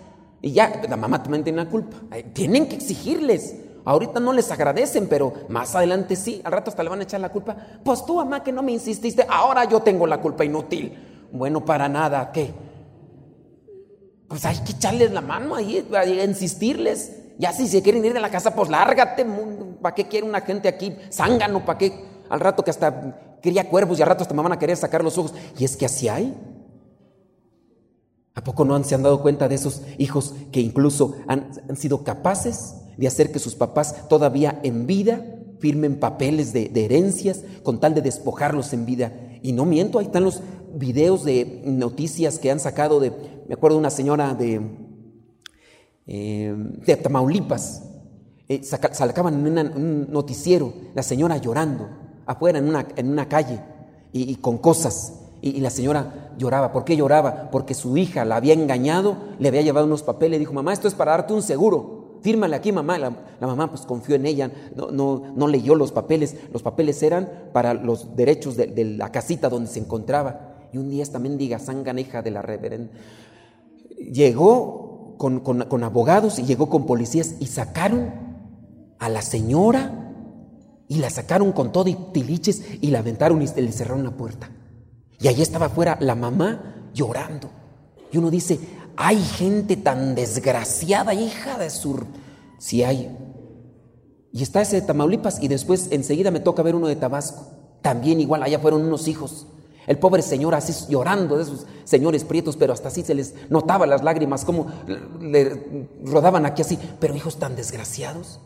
Y 0.41 0.51
ya, 0.51 0.81
la 0.89 0.97
mamá 0.97 1.21
también 1.21 1.43
tiene 1.43 1.63
la 1.63 1.69
culpa. 1.69 1.97
Tienen 2.33 2.67
que 2.67 2.75
exigirles. 2.75 3.55
Ahorita 3.83 4.19
no 4.19 4.33
les 4.33 4.51
agradecen, 4.51 5.07
pero 5.07 5.33
más 5.49 5.75
adelante 5.75 6.15
sí. 6.15 6.41
Al 6.43 6.51
rato 6.51 6.69
hasta 6.69 6.83
le 6.83 6.89
van 6.89 6.99
a 6.99 7.03
echar 7.03 7.19
la 7.19 7.29
culpa. 7.29 7.55
Pues 7.83 8.05
tú, 8.05 8.15
mamá, 8.15 8.43
que 8.43 8.51
no 8.51 8.61
me 8.61 8.71
insististe, 8.71 9.25
ahora 9.27 9.65
yo 9.65 9.81
tengo 9.81 10.05
la 10.07 10.19
culpa 10.19 10.45
inútil. 10.45 11.27
Bueno, 11.31 11.63
para 11.63 11.87
nada, 11.89 12.31
¿qué? 12.31 12.51
Pues 14.27 14.45
hay 14.45 14.57
que 14.59 14.73
echarles 14.73 15.11
la 15.11 15.21
mano 15.21 15.55
ahí, 15.55 15.85
insistirles. 16.23 17.17
Ya 17.37 17.51
si 17.51 17.67
se 17.67 17.81
quieren 17.81 18.05
ir 18.05 18.13
de 18.13 18.19
la 18.19 18.29
casa, 18.29 18.53
pues 18.53 18.69
lárgate. 18.69 19.25
¿Para 19.81 19.95
qué 19.95 20.07
quiere 20.07 20.27
una 20.27 20.41
gente 20.41 20.67
aquí? 20.67 20.95
Zángano, 21.11 21.65
¿para 21.65 21.79
qué? 21.79 22.05
Al 22.29 22.39
rato 22.39 22.63
que 22.63 22.69
hasta 22.69 23.39
quería 23.41 23.67
cuervos 23.67 23.97
y 23.97 24.01
al 24.03 24.09
rato 24.09 24.21
hasta 24.21 24.33
me 24.33 24.43
van 24.43 24.51
a 24.51 24.59
querer 24.59 24.77
sacar 24.77 25.03
los 25.03 25.17
ojos. 25.17 25.33
Y 25.57 25.65
es 25.65 25.75
que 25.75 25.85
así 25.85 26.07
hay. 26.07 26.33
¿A 28.33 28.43
poco 28.43 28.63
no 28.63 28.75
han, 28.75 28.85
se 28.85 28.95
han 28.95 29.03
dado 29.03 29.21
cuenta 29.21 29.49
de 29.49 29.55
esos 29.55 29.81
hijos 29.97 30.33
que 30.51 30.61
incluso 30.61 31.15
han, 31.27 31.49
sido 31.75 32.03
capaces 32.03 32.75
de 32.97 33.07
hacer 33.07 33.31
que 33.31 33.39
sus 33.39 33.55
papás 33.55 34.07
todavía 34.07 34.59
en 34.63 34.87
vida 34.87 35.25
firmen 35.59 35.99
papeles 35.99 36.53
de, 36.53 36.71
herencias 36.73 37.41
con 37.63 37.79
tal 37.79 37.93
de 37.93 38.01
despojarlos 38.01 38.71
en 38.73 38.85
vida? 38.85 39.11
Y 39.41 39.51
no 39.51 39.65
miento, 39.65 39.99
ahí 39.99 40.05
están 40.05 40.23
los 40.23 40.41
videos 40.73 41.25
de 41.25 41.61
noticias 41.65 42.39
que 42.39 42.51
han 42.51 42.59
sacado 42.59 42.99
de, 43.01 43.11
me 43.47 43.53
acuerdo 43.53 43.77
una 43.77 43.89
señora 43.89 44.33
de, 44.33 44.61
eh, 46.07 46.55
de 46.55 46.95
Tamaulipas, 46.95 47.83
eh, 48.47 48.63
sacaban 48.63 49.45
en 49.45 49.75
un 49.75 50.07
noticiero 50.09 50.73
la 50.93 51.03
señora 51.03 51.37
llorando 51.37 51.89
afuera 52.25 52.59
en 52.59 52.69
una, 52.69 52.87
en 52.95 53.09
una 53.09 53.27
calle 53.27 53.59
y 54.13 54.35
con 54.35 54.57
cosas 54.57 55.21
y, 55.41 55.59
la 55.59 55.69
señora 55.69 56.20
lloraba. 56.41 56.71
¿Por 56.71 56.83
qué 56.83 56.97
lloraba? 56.97 57.49
Porque 57.51 57.73
su 57.73 57.95
hija 57.97 58.25
la 58.25 58.35
había 58.35 58.53
engañado, 58.53 59.15
le 59.39 59.47
había 59.47 59.61
llevado 59.61 59.85
unos 59.85 60.03
papeles, 60.03 60.39
dijo, 60.39 60.53
mamá, 60.53 60.73
esto 60.73 60.87
es 60.87 60.93
para 60.93 61.11
darte 61.11 61.33
un 61.33 61.41
seguro. 61.41 62.19
Fírmale 62.21 62.55
aquí, 62.55 62.71
mamá. 62.71 62.97
La, 62.97 63.11
mamá 63.39 63.69
pues 63.69 63.83
confió 63.83 64.15
en 64.15 64.25
ella, 64.25 64.51
no, 64.75 64.91
no, 64.91 65.33
no, 65.35 65.47
leyó 65.47 65.75
los 65.75 65.91
papeles. 65.91 66.35
Los 66.51 66.61
papeles 66.61 67.01
eran 67.01 67.29
para 67.53 67.73
los 67.73 68.15
derechos 68.15 68.55
de, 68.57 68.95
la 68.97 69.11
casita 69.11 69.49
donde 69.49 69.69
se 69.69 69.79
encontraba. 69.79 70.67
Y 70.73 70.77
un 70.77 70.89
día 70.89 71.03
esta 71.03 71.19
mendiga 71.19 71.59
sanganeja 71.59 72.21
de 72.21 72.31
la 72.31 72.41
reverenda 72.41 72.91
llegó 74.09 75.15
con, 75.17 75.39
con, 75.41 75.83
abogados 75.83 76.39
y 76.39 76.43
llegó 76.43 76.69
con 76.69 76.85
policías 76.85 77.35
y 77.39 77.45
sacaron 77.47 78.11
a 78.97 79.09
la 79.09 79.21
señora 79.21 80.13
y 80.87 80.97
la 80.97 81.09
sacaron 81.09 81.51
con 81.51 81.71
todo 81.71 81.87
y 81.89 81.95
tiliches 82.11 82.63
y 82.81 82.87
la 82.87 82.99
aventaron 82.99 83.41
y 83.41 83.47
le 83.47 83.71
cerraron 83.71 84.03
la 84.03 84.11
puerta. 84.11 84.49
Y 85.21 85.27
allí 85.27 85.41
estaba 85.41 85.67
afuera 85.67 85.97
la 85.99 86.15
mamá 86.15 86.89
llorando. 86.93 87.49
Y 88.11 88.17
uno 88.17 88.31
dice, 88.31 88.59
hay 88.97 89.21
gente 89.21 89.77
tan 89.77 90.15
desgraciada, 90.15 91.13
hija 91.13 91.57
de 91.57 91.69
sur. 91.69 92.05
Si 92.57 92.83
hay. 92.83 93.15
Y 94.33 94.43
está 94.43 94.61
ese 94.61 94.81
de 94.81 94.87
Tamaulipas 94.87 95.41
y 95.41 95.47
después 95.47 95.89
enseguida 95.91 96.31
me 96.31 96.39
toca 96.39 96.63
ver 96.63 96.75
uno 96.75 96.87
de 96.87 96.95
Tabasco. 96.95 97.47
También 97.81 98.19
igual, 98.19 98.43
allá 98.43 98.59
fueron 98.59 98.81
unos 98.81 99.07
hijos. 99.07 99.47
El 99.87 99.97
pobre 99.97 100.21
señor 100.21 100.55
así 100.55 100.73
llorando 100.89 101.37
de 101.37 101.43
esos 101.43 101.65
señores 101.83 102.23
prietos, 102.23 102.55
pero 102.55 102.73
hasta 102.73 102.87
así 102.87 103.03
se 103.03 103.15
les 103.15 103.33
notaba 103.49 103.85
las 103.87 104.03
lágrimas, 104.03 104.45
como 104.45 104.67
le 105.19 105.87
rodaban 106.03 106.45
aquí 106.45 106.61
así. 106.61 106.79
Pero 106.99 107.15
hijos 107.15 107.37
tan 107.37 107.55
desgraciados, 107.55 108.39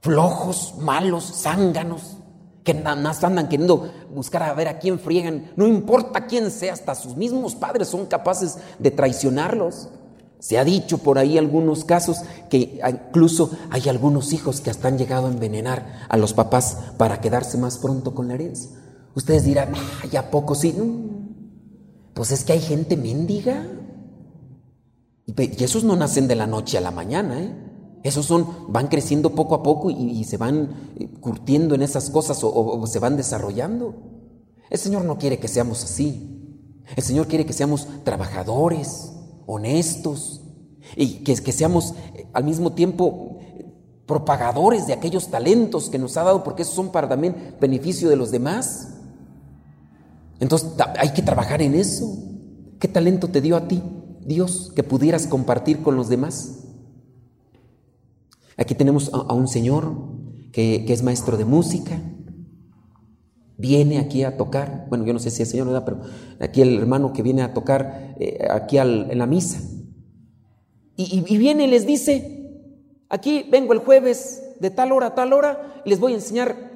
flojos, 0.00 0.74
malos, 0.78 1.42
zánganos 1.42 2.18
que 2.64 2.74
nada 2.74 2.96
más 2.96 3.22
andan 3.22 3.48
queriendo 3.48 3.92
buscar 4.12 4.42
a 4.42 4.54
ver 4.54 4.68
a 4.68 4.78
quién 4.78 4.98
friegan, 4.98 5.52
no 5.54 5.66
importa 5.66 6.26
quién 6.26 6.50
sea, 6.50 6.72
hasta 6.72 6.94
sus 6.94 7.14
mismos 7.14 7.54
padres 7.54 7.88
son 7.88 8.06
capaces 8.06 8.56
de 8.78 8.90
traicionarlos. 8.90 9.90
Se 10.38 10.58
ha 10.58 10.64
dicho 10.64 10.98
por 10.98 11.18
ahí 11.18 11.38
algunos 11.38 11.84
casos 11.84 12.18
que 12.50 12.80
incluso 12.88 13.50
hay 13.70 13.88
algunos 13.88 14.32
hijos 14.32 14.60
que 14.60 14.70
hasta 14.70 14.88
han 14.88 14.98
llegado 14.98 15.26
a 15.26 15.30
envenenar 15.30 16.06
a 16.08 16.16
los 16.16 16.34
papás 16.34 16.78
para 16.96 17.20
quedarse 17.20 17.56
más 17.58 17.78
pronto 17.78 18.14
con 18.14 18.28
la 18.28 18.34
herencia. 18.34 18.70
Ustedes 19.14 19.44
dirán, 19.44 19.72
ya 20.10 20.30
poco 20.30 20.54
sí. 20.54 20.74
Pues 22.14 22.30
es 22.30 22.44
que 22.44 22.52
hay 22.54 22.60
gente 22.60 22.96
mendiga. 22.96 23.66
Y 25.26 25.64
esos 25.64 25.84
no 25.84 25.96
nacen 25.96 26.28
de 26.28 26.34
la 26.34 26.46
noche 26.46 26.76
a 26.76 26.82
la 26.82 26.90
mañana, 26.90 27.40
¿eh? 27.40 27.73
Esos 28.04 28.26
son, 28.26 28.46
van 28.68 28.88
creciendo 28.88 29.34
poco 29.34 29.54
a 29.54 29.62
poco 29.62 29.90
y, 29.90 30.22
se 30.24 30.36
van 30.36 30.92
eh, 30.96 31.08
curtiendo 31.20 31.74
en 31.74 31.80
esas 31.80 32.10
cosas 32.10 32.38
o, 32.42 32.86
se 32.86 32.98
van 32.98 33.16
desarrollando. 33.16 33.94
El 34.68 34.78
Señor 34.78 35.06
no 35.06 35.16
quiere 35.16 35.38
que 35.38 35.48
seamos 35.48 35.82
así. 35.82 36.60
El 36.94 37.02
Señor 37.02 37.28
quiere 37.28 37.46
que 37.46 37.54
seamos 37.54 37.88
trabajadores, 38.04 39.14
honestos 39.46 40.42
y 40.96 41.24
que, 41.24 41.34
seamos 41.50 41.94
eh, 42.14 42.26
al 42.34 42.44
mismo 42.44 42.74
tiempo 42.74 43.38
eh, 43.40 43.72
propagadores 44.04 44.86
de 44.86 44.92
aquellos 44.92 45.28
talentos 45.28 45.88
que 45.88 45.98
nos 45.98 46.18
ha 46.18 46.24
dado, 46.24 46.44
porque 46.44 46.60
esos 46.60 46.74
son 46.74 46.90
para 46.90 47.08
también 47.08 47.56
beneficio 47.58 48.10
de 48.10 48.16
los 48.16 48.30
demás. 48.30 48.98
Entonces 50.40 50.72
hay 50.98 51.14
que 51.14 51.22
trabajar 51.22 51.62
en 51.62 51.74
eso. 51.74 52.18
¿Qué 52.78 52.86
talento 52.86 53.28
te 53.28 53.40
dio 53.40 53.56
a 53.56 53.66
ti, 53.66 53.82
Dios, 54.26 54.72
que 54.76 54.82
pudieras 54.82 55.26
compartir 55.26 55.82
con 55.82 55.96
los 55.96 56.10
demás? 56.10 56.63
Aquí 58.56 58.74
tenemos 58.74 59.12
a, 59.12 59.32
un 59.32 59.48
señor 59.48 59.96
que, 60.52 60.84
es 60.88 61.02
maestro 61.02 61.36
de 61.36 61.44
música, 61.44 62.00
viene 63.56 63.98
aquí 63.98 64.24
a 64.24 64.36
tocar, 64.36 64.86
bueno, 64.88 65.04
yo 65.04 65.12
no 65.12 65.18
sé 65.18 65.30
si 65.30 65.42
es 65.42 65.50
señor, 65.50 65.66
¿verdad? 65.66 65.84
pero 65.84 66.00
aquí 66.40 66.62
el 66.62 66.78
hermano 66.78 67.12
que 67.12 67.22
viene 67.22 67.42
a 67.42 67.52
tocar 67.54 68.14
eh, 68.18 68.46
aquí 68.50 68.78
en 68.78 69.18
la 69.18 69.26
misa. 69.26 69.60
Y, 70.96 71.24
y, 71.26 71.38
viene 71.38 71.64
y 71.64 71.66
les 71.68 71.86
dice, 71.86 72.52
aquí 73.08 73.46
vengo 73.50 73.72
el 73.72 73.80
jueves 73.80 74.42
de 74.60 74.70
tal 74.70 74.92
hora 74.92 75.08
a 75.08 75.14
tal 75.14 75.32
hora 75.32 75.82
y 75.84 75.90
les 75.90 75.98
voy 75.98 76.12
a 76.12 76.16
enseñar 76.16 76.72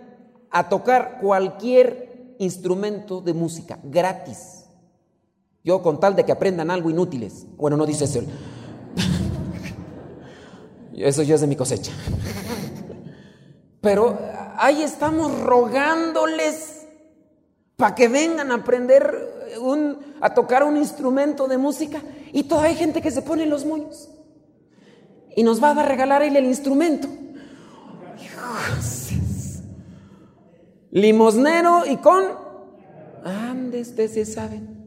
a 0.51 0.69
tocar 0.69 1.19
cualquier 1.21 2.35
instrumento 2.39 3.21
de 3.21 3.35
música, 3.35 3.79
gratis. 3.85 4.65
Yo 5.63 5.83
con 5.83 6.01
tal 6.01 6.17
de 6.17 6.25
que 6.25 6.33
aprendan 6.33 6.71
algo 6.71 6.91
inútiles. 6.91 7.47
Bueno, 7.57 7.77
no 7.77 7.87
dice 7.87 8.05
eso. 8.05 8.23
Eso 11.05 11.23
ya 11.23 11.35
es 11.35 11.41
de 11.41 11.47
mi 11.47 11.57
cosecha. 11.57 11.93
Pero 13.81 14.19
ahí 14.57 14.83
estamos 14.83 15.41
rogándoles 15.41 16.87
para 17.77 17.95
que 17.95 18.09
vengan 18.09 18.51
a 18.51 18.57
aprender 18.57 19.55
a 20.21 20.35
tocar 20.35 20.65
un 20.65 20.77
instrumento 20.77 21.49
de 21.49 21.59
música 21.59 22.03
y 22.33 22.45
todavía 22.45 22.71
hay 22.71 22.77
gente 22.77 23.01
que 23.01 23.11
se 23.11 23.23
pone 23.23 23.47
los 23.47 23.65
moños 23.65 24.11
y 25.35 25.43
nos 25.43 25.63
va 25.63 25.71
a 25.71 25.83
regalar 25.83 26.23
él 26.23 26.37
el 26.37 26.45
instrumento. 26.45 27.09
Limosnero 30.91 31.87
y 31.87 31.97
con 31.99 32.25
ande 33.25 33.81
ustedes 33.81 34.15
se 34.15 34.25
saben. 34.25 34.79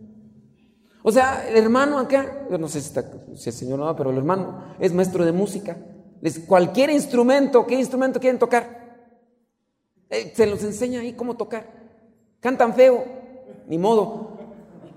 O 1.04 1.12
sea, 1.12 1.48
el 1.48 1.58
hermano 1.58 1.98
acá, 1.98 2.46
yo 2.50 2.58
no 2.58 2.68
sé 2.68 2.82
si, 2.82 2.88
está, 2.88 3.04
si 3.36 3.50
el 3.50 3.56
señor 3.56 3.80
no, 3.80 3.96
pero 3.96 4.12
el 4.12 4.18
hermano 4.18 4.76
es 4.80 4.94
maestro 4.94 5.26
de 5.26 5.32
música 5.32 5.78
cualquier 6.48 6.90
instrumento, 6.90 7.66
¿qué 7.66 7.76
instrumento 7.76 8.20
quieren 8.20 8.40
tocar? 8.40 8.82
Eh, 10.10 10.34
se 10.36 10.46
los 10.46 10.64
enseña 10.64 11.00
ahí 11.00 11.14
cómo 11.14 11.36
tocar. 11.36 11.66
Cantan 12.40 12.74
feo, 12.74 13.04
ni 13.68 13.78
modo. 13.78 14.38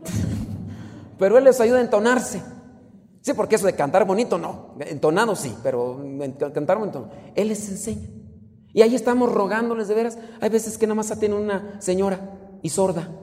Pero 1.18 1.38
él 1.38 1.44
les 1.44 1.60
ayuda 1.60 1.78
a 1.78 1.82
entonarse. 1.82 2.42
Sí, 3.20 3.32
porque 3.32 3.54
eso 3.54 3.66
de 3.66 3.74
cantar 3.74 4.04
bonito, 4.04 4.36
no. 4.36 4.74
Entonado 4.80 5.34
sí, 5.34 5.56
pero 5.62 6.04
cantar 6.52 6.76
bonito 6.76 7.08
Él 7.34 7.48
les 7.48 7.66
enseña. 7.70 8.06
Y 8.74 8.82
ahí 8.82 8.94
estamos 8.94 9.32
rogándoles 9.32 9.88
de 9.88 9.94
veras. 9.94 10.18
Hay 10.42 10.50
veces 10.50 10.76
que 10.76 10.86
nada 10.86 10.96
más 10.96 11.18
tiene 11.18 11.34
una 11.34 11.80
señora 11.80 12.20
y 12.62 12.68
sorda. 12.68 13.08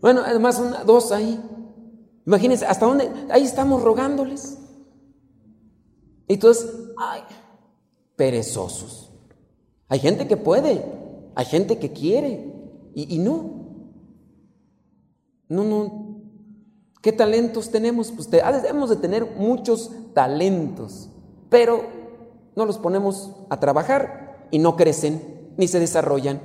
Bueno, 0.00 0.22
además 0.24 0.58
una, 0.58 0.82
dos 0.82 1.12
ahí. 1.12 1.38
Imagínense, 2.24 2.64
¿hasta 2.64 2.86
dónde? 2.86 3.10
Ahí 3.28 3.42
estamos 3.42 3.82
rogándoles. 3.82 4.56
Entonces, 6.30 6.70
ay, 6.96 7.22
perezosos. 8.14 9.10
Hay 9.88 9.98
gente 9.98 10.28
que 10.28 10.36
puede, 10.36 10.80
hay 11.34 11.44
gente 11.44 11.80
que 11.80 11.92
quiere 11.92 12.54
y, 12.94 13.18
no. 13.18 13.50
No, 15.48 15.64
no. 15.64 16.20
¿Qué 17.02 17.10
talentos 17.10 17.72
tenemos? 17.72 18.12
Pues 18.12 18.30
debemos 18.30 18.90
de 18.90 18.96
tener 18.96 19.26
muchos 19.38 19.90
talentos, 20.14 21.08
pero 21.48 21.82
no 22.54 22.64
los 22.64 22.78
ponemos 22.78 23.32
a 23.48 23.58
trabajar 23.58 24.46
y 24.52 24.60
no 24.60 24.76
crecen 24.76 25.50
ni 25.56 25.66
se 25.66 25.80
desarrollan. 25.80 26.40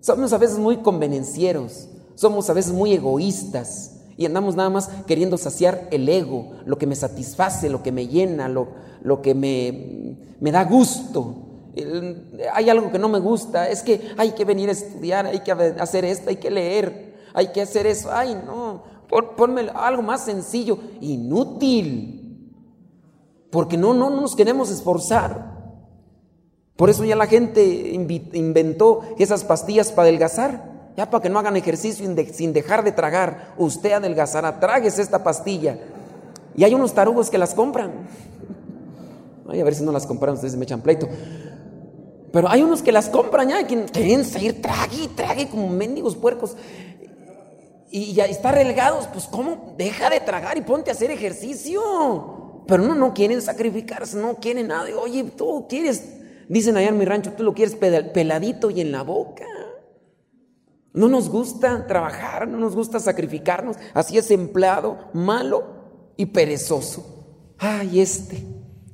Somos 0.00 0.34
a 0.34 0.38
veces 0.38 0.58
muy 0.58 0.82
convenencieros, 0.82 1.88
somos 2.14 2.50
a 2.50 2.52
veces 2.52 2.74
muy 2.74 2.92
egoístas 2.92 4.03
y 4.16 4.26
andamos 4.26 4.56
nada 4.56 4.70
más 4.70 4.88
queriendo 5.06 5.36
saciar 5.36 5.88
el 5.90 6.08
ego, 6.08 6.52
lo 6.64 6.78
que 6.78 6.86
me 6.86 6.94
satisface, 6.94 7.68
lo 7.68 7.82
que 7.82 7.92
me 7.92 8.06
llena, 8.06 8.48
lo, 8.48 8.68
lo 9.02 9.22
que 9.22 9.34
me, 9.34 10.16
me 10.40 10.52
da 10.52 10.64
gusto. 10.64 11.36
Hay 12.52 12.70
algo 12.70 12.92
que 12.92 12.98
no 12.98 13.08
me 13.08 13.18
gusta, 13.18 13.68
es 13.68 13.82
que 13.82 14.12
hay 14.16 14.32
que 14.32 14.44
venir 14.44 14.68
a 14.68 14.72
estudiar, 14.72 15.26
hay 15.26 15.40
que 15.40 15.52
hacer 15.52 16.04
esto, 16.04 16.30
hay 16.30 16.36
que 16.36 16.50
leer, 16.50 17.14
hay 17.34 17.48
que 17.48 17.62
hacer 17.62 17.86
eso. 17.86 18.10
Ay, 18.12 18.40
no, 18.46 18.82
ponme 19.36 19.68
algo 19.74 20.02
más 20.02 20.24
sencillo, 20.24 20.78
inútil. 21.00 22.20
Porque 23.50 23.76
no, 23.76 23.94
no, 23.94 24.10
no 24.10 24.20
nos 24.20 24.36
queremos 24.36 24.70
esforzar. 24.70 25.54
Por 26.76 26.90
eso 26.90 27.04
ya 27.04 27.14
la 27.14 27.26
gente 27.26 27.92
inventó 28.32 29.02
esas 29.18 29.44
pastillas 29.44 29.92
para 29.92 30.08
adelgazar, 30.08 30.73
ya 30.96 31.10
para 31.10 31.22
que 31.22 31.28
no 31.28 31.38
hagan 31.38 31.56
ejercicio 31.56 32.06
sin 32.32 32.52
dejar 32.52 32.84
de 32.84 32.92
tragar. 32.92 33.54
Usted 33.58 33.92
adelgazará, 33.92 34.60
tragues 34.60 34.98
esta 34.98 35.22
pastilla. 35.22 35.78
Y 36.56 36.64
hay 36.64 36.74
unos 36.74 36.94
tarugos 36.94 37.30
que 37.30 37.38
las 37.38 37.54
compran. 37.54 37.92
Ay, 39.48 39.60
a 39.60 39.64
ver 39.64 39.74
si 39.74 39.82
no 39.82 39.92
las 39.92 40.06
compran, 40.06 40.34
ustedes 40.34 40.56
me 40.56 40.64
echan 40.64 40.80
pleito. 40.80 41.08
Pero 42.32 42.48
hay 42.48 42.62
unos 42.62 42.82
que 42.82 42.92
las 42.92 43.08
compran 43.08 43.48
ya, 43.48 43.66
que 43.66 43.84
quieren 43.86 44.24
seguir 44.24 44.60
trague 44.62 45.08
trague 45.14 45.48
como 45.48 45.68
mendigos 45.68 46.16
puercos. 46.16 46.56
Y 47.90 48.12
ya 48.12 48.24
está 48.26 48.50
relegados, 48.50 49.06
pues 49.08 49.26
¿cómo? 49.26 49.74
Deja 49.76 50.10
de 50.10 50.20
tragar 50.20 50.56
y 50.58 50.62
ponte 50.62 50.90
a 50.90 50.94
hacer 50.94 51.10
ejercicio. 51.10 52.62
Pero 52.66 52.82
no, 52.82 52.94
no 52.94 53.14
quieren 53.14 53.42
sacrificarse, 53.42 54.16
no 54.16 54.36
quieren 54.36 54.68
nada. 54.68 54.88
Oye, 55.00 55.24
tú 55.24 55.66
quieres 55.68 56.02
Dicen 56.48 56.76
allá 56.76 56.88
en 56.88 56.98
mi 56.98 57.04
rancho, 57.04 57.32
tú 57.32 57.42
lo 57.42 57.54
quieres 57.54 57.74
peladito 57.74 58.70
y 58.70 58.80
en 58.80 58.92
la 58.92 59.02
boca. 59.02 59.44
No 60.94 61.08
nos 61.08 61.28
gusta 61.28 61.86
trabajar, 61.86 62.48
no 62.48 62.58
nos 62.58 62.74
gusta 62.74 63.00
sacrificarnos. 63.00 63.76
Así 63.92 64.16
es 64.16 64.30
empleado, 64.30 65.10
malo 65.12 65.64
y 66.16 66.26
perezoso. 66.26 67.04
Ay, 67.58 68.00
este, 68.00 68.42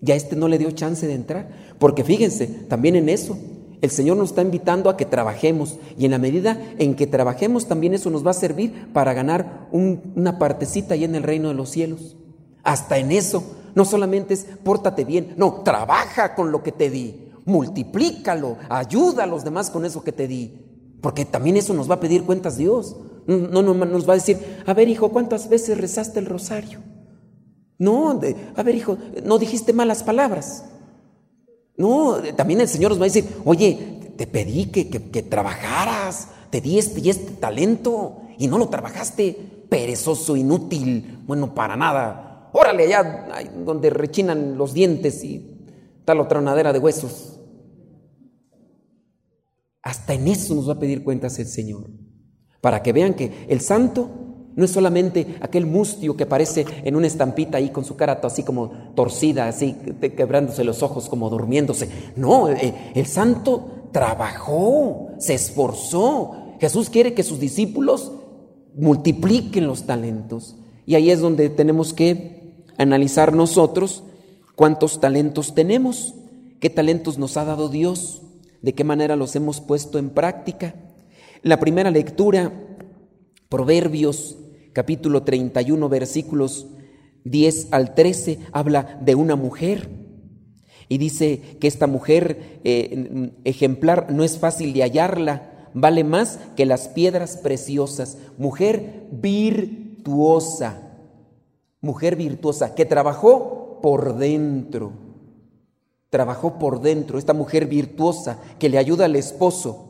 ya 0.01 0.15
este 0.15 0.35
no 0.35 0.49
le 0.49 0.59
dio 0.59 0.71
chance 0.73 1.07
de 1.07 1.15
entrar. 1.15 1.51
Porque 1.79 2.03
fíjense, 2.03 2.47
también 2.47 2.97
en 2.97 3.09
eso, 3.09 3.39
el 3.83 3.91
Señor 3.91 4.17
nos 4.17 4.31
está 4.31 4.43
invitando 4.43 4.91
a 4.91 4.97
que 4.97 5.05
trabajemos. 5.05 5.79
Y 5.99 6.07
en 6.07 6.11
la 6.11 6.19
medida 6.19 6.59
en 6.79 6.97
que 6.97 7.07
trabajemos, 7.07 7.69
también 7.69 7.95
eso 7.95 8.11
nos 8.11 8.27
va 8.27 8.33
a 8.33 8.35
servir 8.35 8.93
para 8.93 9.13
ganar 9.13 9.69
una 9.71 10.39
partecita 10.39 10.95
ahí 10.95 11.05
en 11.05 11.15
el 11.15 11.23
reino 11.23 11.49
de 11.49 11.55
los 11.55 11.69
cielos. 11.69 12.17
Hasta 12.63 12.99
en 12.99 13.13
eso, 13.13 13.45
no 13.75 13.85
solamente 13.85 14.35
es 14.35 14.47
pórtate 14.65 15.05
bien, 15.05 15.35
no, 15.37 15.63
trabaja 15.63 16.35
con 16.35 16.51
lo 16.51 16.63
que 16.63 16.73
te 16.73 16.91
di 16.91 17.31
multiplícalo, 17.45 18.57
ayuda 18.69 19.25
a 19.25 19.27
los 19.27 19.45
demás 19.45 19.71
con 19.71 19.85
eso 19.85 20.03
que 20.03 20.13
te 20.13 20.29
di. 20.29 20.70
Porque 21.01 21.25
también 21.25 21.57
eso 21.57 21.75
nos 21.75 21.91
va 21.91 21.95
a 21.95 22.01
pedir 22.01 22.25
cuentas 22.25 22.57
Dios. 22.57 22.97
No, 23.27 23.63
no, 23.63 23.75
nos 23.75 24.09
va 24.09 24.15
a 24.15 24.17
decir, 24.17 24.39
a 24.67 24.75
ver 24.75 24.89
hijo, 24.89 25.11
¿cuántas 25.11 25.49
veces 25.49 25.79
rezaste 25.79 26.19
el 26.19 26.27
rosario? 26.27 26.81
No, 27.79 28.21
a 28.57 28.63
ver 28.63 28.75
hijo, 28.75 28.99
no 29.25 29.39
dijiste 29.39 29.73
malas 29.73 30.03
palabras. 30.03 30.65
No, 31.77 32.17
también 32.37 32.61
el 32.61 32.69
Señor 32.69 32.91
nos 32.91 33.01
va 33.01 33.05
a 33.05 33.09
decir, 33.09 33.25
oye, 33.45 34.13
te 34.17 34.27
pedí 34.27 34.67
que, 34.67 34.91
que 34.91 35.23
trabajaras, 35.23 36.29
te 36.51 36.61
di 36.61 36.79
este 36.79 37.01
y 37.01 37.11
este 37.11 37.33
talento 37.33 38.23
y 38.37 38.49
no 38.49 38.59
lo 38.59 38.69
trabajaste, 38.69 39.67
perezoso, 39.69 40.37
inútil, 40.37 41.21
bueno, 41.27 41.55
para 41.55 41.77
nada. 41.77 42.51
Órale 42.53 42.85
allá 42.85 43.49
donde 43.65 43.91
rechinan 43.91 44.59
los 44.59 44.75
dientes 44.75 45.23
y 45.25 45.57
tal 46.05 46.21
otra 46.21 46.41
tronadera 46.41 46.73
de 46.73 46.79
huesos. 46.79 47.40
Hasta 49.83 50.15
en 50.15 50.29
eso 50.29 50.55
nos 50.55 50.69
va 50.69 50.75
a 50.75 50.79
pedir 50.79 51.03
cuentas 51.03 51.39
el 51.39 51.47
Señor. 51.47 51.91
Para 52.61 52.83
que 52.83 52.93
vean 52.93 53.15
que 53.15 53.47
el 53.49 53.61
santo 53.61 54.11
no 54.55 54.65
es 54.65 54.73
solamente 54.73 55.37
aquel 55.41 55.67
mustio 55.67 56.17
que 56.17 56.25
aparece 56.25 56.67
en 56.85 56.97
una 56.97 57.07
estampita 57.07 57.59
ahí 57.59 57.71
con 57.71 57.85
su 57.85 57.97
cara 57.97 58.21
así 58.23 58.43
como 58.43 58.93
torcida, 58.95 59.49
así 59.49 59.77
quebrándose 60.01 60.65
los 60.65 60.83
ojos, 60.83 61.09
como 61.09 61.31
durmiéndose. 61.31 61.89
No, 62.17 62.51
eh, 62.51 62.93
el 62.95 63.07
santo 63.07 63.89
trabajó, 63.93 65.13
se 65.19 65.35
esforzó. 65.35 66.33
Jesús 66.61 66.91
quiere 66.91 67.15
que 67.15 67.23
sus 67.23 67.41
discípulos 67.41 68.13
multipliquen 68.77 69.67
los 69.67 69.85
talentos. 69.85 70.57
Y 70.85 70.95
ahí 70.95 71.11
es 71.11 71.21
donde 71.21 71.49
tenemos 71.49 71.95
que 71.95 72.65
analizar 72.77 73.33
nosotros 73.33 74.03
cuántos 74.57 75.01
talentos 75.01 75.55
tenemos, 75.55 76.15
qué 76.61 76.69
talentos 76.69 77.17
nos 77.17 77.37
ha 77.37 77.45
dado 77.45 77.69
Dios 77.69 78.23
de 78.63 78.75
qué 78.75 78.85
manera 78.85 79.17
los 79.17 79.35
hemos 79.37 79.61
puesto 79.61 79.99
en 79.99 80.11
práctica. 80.11 80.75
La 81.43 81.59
primera 81.59 81.91
lectura, 81.91 82.53
Proverbios 83.49 84.37
capítulo 84.73 85.25
31 85.25 85.89
versículos 85.89 86.69
10 87.25 87.69
al 87.73 87.95
13, 87.95 88.39
habla 88.53 88.99
de 89.03 89.15
una 89.15 89.37
mujer. 89.37 89.89
Y 90.89 90.99
dice 90.99 91.41
que 91.61 91.69
esta 91.69 91.87
mujer 91.87 92.61
eh, 92.65 93.33
ejemplar 93.45 94.13
no 94.13 94.25
es 94.25 94.39
fácil 94.39 94.73
de 94.73 94.83
hallarla, 94.83 95.69
vale 95.73 96.05
más 96.05 96.39
que 96.57 96.67
las 96.67 96.89
piedras 96.89 97.37
preciosas, 97.37 98.19
mujer 98.39 99.07
virtuosa, 99.13 100.97
mujer 101.81 102.17
virtuosa 102.17 102.75
que 102.75 102.87
trabajó 102.87 103.81
por 103.83 104.17
dentro 104.17 105.10
trabajó 106.11 106.59
por 106.59 106.81
dentro, 106.81 107.19
esta 107.19 107.33
mujer 107.33 107.67
virtuosa 107.67 108.39
que 108.59 108.69
le 108.69 108.79
ayuda 108.79 109.05
al 109.05 109.17
esposo 109.17 109.87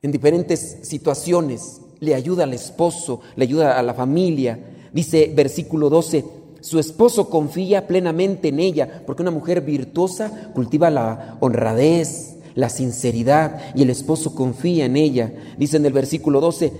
en 0.00 0.12
diferentes 0.12 0.78
situaciones, 0.82 1.82
le 1.98 2.14
ayuda 2.14 2.44
al 2.44 2.54
esposo, 2.54 3.20
le 3.36 3.44
ayuda 3.44 3.78
a 3.78 3.82
la 3.82 3.92
familia. 3.92 4.88
Dice 4.92 5.30
versículo 5.34 5.90
12, 5.90 6.24
su 6.60 6.78
esposo 6.78 7.28
confía 7.28 7.86
plenamente 7.86 8.48
en 8.48 8.60
ella, 8.60 9.02
porque 9.04 9.22
una 9.22 9.30
mujer 9.30 9.60
virtuosa 9.60 10.52
cultiva 10.54 10.88
la 10.88 11.36
honradez, 11.40 12.36
la 12.54 12.68
sinceridad, 12.68 13.60
y 13.74 13.82
el 13.82 13.90
esposo 13.90 14.34
confía 14.34 14.86
en 14.86 14.96
ella. 14.96 15.32
Dice 15.58 15.76
en 15.76 15.86
el 15.86 15.92
versículo 15.92 16.40
12, 16.40 16.72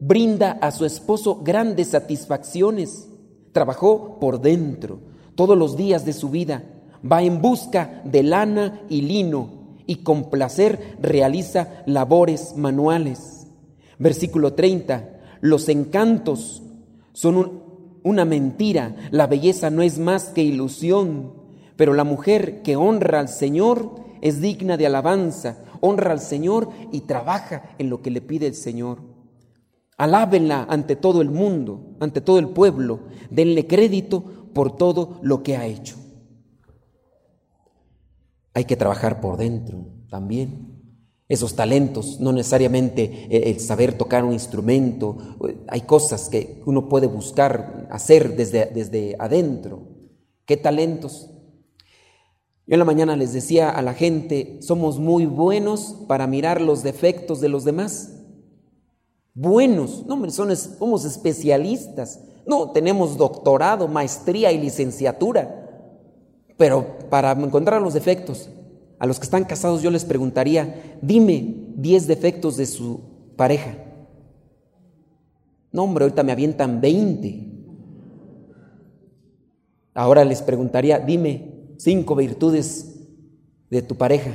brinda 0.00 0.52
a 0.60 0.72
su 0.72 0.84
esposo 0.84 1.42
grandes 1.42 1.88
satisfacciones, 1.88 3.08
trabajó 3.52 4.18
por 4.20 4.40
dentro 4.40 4.98
todos 5.36 5.56
los 5.56 5.76
días 5.76 6.04
de 6.04 6.12
su 6.12 6.28
vida 6.28 6.75
va 7.10 7.22
en 7.22 7.40
busca 7.40 8.02
de 8.04 8.22
lana 8.22 8.80
y 8.88 9.02
lino 9.02 9.56
y 9.86 9.96
con 9.96 10.30
placer 10.30 10.96
realiza 11.00 11.82
labores 11.86 12.56
manuales. 12.56 13.46
Versículo 13.98 14.54
30. 14.54 15.20
Los 15.40 15.68
encantos 15.68 16.62
son 17.12 17.62
una 18.02 18.24
mentira, 18.24 18.94
la 19.10 19.26
belleza 19.26 19.70
no 19.70 19.82
es 19.82 19.98
más 19.98 20.28
que 20.30 20.42
ilusión, 20.42 21.32
pero 21.76 21.92
la 21.92 22.04
mujer 22.04 22.62
que 22.62 22.76
honra 22.76 23.20
al 23.20 23.28
Señor 23.28 23.96
es 24.20 24.40
digna 24.40 24.76
de 24.76 24.86
alabanza, 24.86 25.58
honra 25.80 26.12
al 26.12 26.20
Señor 26.20 26.70
y 26.92 27.02
trabaja 27.02 27.70
en 27.78 27.90
lo 27.90 28.02
que 28.02 28.10
le 28.10 28.20
pide 28.20 28.46
el 28.46 28.54
Señor. 28.54 28.98
Alábenla 29.96 30.66
ante 30.68 30.94
todo 30.96 31.22
el 31.22 31.30
mundo, 31.30 31.96
ante 32.00 32.20
todo 32.20 32.38
el 32.38 32.48
pueblo, 32.48 33.00
denle 33.30 33.66
crédito 33.66 34.22
por 34.52 34.76
todo 34.76 35.18
lo 35.22 35.42
que 35.42 35.56
ha 35.56 35.66
hecho. 35.66 35.96
Hay 38.56 38.64
que 38.64 38.74
trabajar 38.74 39.20
por 39.20 39.36
dentro 39.36 39.84
también. 40.08 40.80
Esos 41.28 41.56
talentos, 41.56 42.20
no 42.20 42.32
necesariamente 42.32 43.26
eh, 43.28 43.50
el 43.50 43.60
saber 43.60 43.98
tocar 43.98 44.24
un 44.24 44.32
instrumento, 44.32 45.18
eh, 45.46 45.58
hay 45.68 45.82
cosas 45.82 46.30
que 46.30 46.62
uno 46.64 46.88
puede 46.88 47.06
buscar 47.06 47.86
hacer 47.90 48.34
desde, 48.34 48.64
desde 48.64 49.14
adentro. 49.18 49.82
¿Qué 50.46 50.56
talentos? 50.56 51.28
Yo 52.66 52.72
en 52.72 52.78
la 52.78 52.86
mañana 52.86 53.14
les 53.14 53.34
decía 53.34 53.68
a 53.68 53.82
la 53.82 53.92
gente, 53.92 54.56
somos 54.62 54.98
muy 54.98 55.26
buenos 55.26 55.94
para 56.08 56.26
mirar 56.26 56.62
los 56.62 56.82
defectos 56.82 57.42
de 57.42 57.50
los 57.50 57.62
demás. 57.64 58.22
Buenos, 59.34 60.06
no, 60.06 60.30
son, 60.30 60.56
somos 60.56 61.04
especialistas. 61.04 62.20
No, 62.46 62.70
tenemos 62.70 63.18
doctorado, 63.18 63.86
maestría 63.86 64.50
y 64.50 64.58
licenciatura. 64.58 65.65
Pero 66.56 66.98
para 67.10 67.32
encontrar 67.32 67.82
los 67.82 67.94
defectos, 67.94 68.48
a 68.98 69.06
los 69.06 69.18
que 69.18 69.24
están 69.24 69.44
casados 69.44 69.82
yo 69.82 69.90
les 69.90 70.04
preguntaría, 70.04 70.98
dime 71.02 71.54
10 71.76 72.06
defectos 72.06 72.56
de 72.56 72.66
su 72.66 73.00
pareja. 73.36 73.76
No, 75.72 75.82
hombre, 75.82 76.04
ahorita 76.04 76.22
me 76.22 76.32
avientan 76.32 76.80
20. 76.80 77.52
Ahora 79.94 80.24
les 80.24 80.42
preguntaría, 80.42 80.98
dime 80.98 81.56
cinco 81.78 82.14
virtudes 82.14 82.96
de 83.70 83.82
tu 83.82 83.96
pareja. 83.96 84.32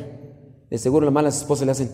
De 0.70 0.78
seguro 0.78 1.06
las 1.06 1.14
malas 1.14 1.38
esposas 1.38 1.66
le 1.66 1.72
hacen. 1.72 1.92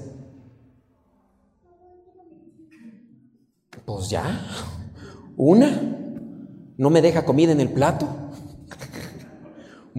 Pues 3.86 4.10
ya, 4.10 4.46
una, 5.38 5.98
no 6.78 6.90
me 6.90 7.02
deja 7.02 7.26
comida 7.26 7.54
en 7.54 7.62
el 7.62 7.70
plato. 7.70 8.08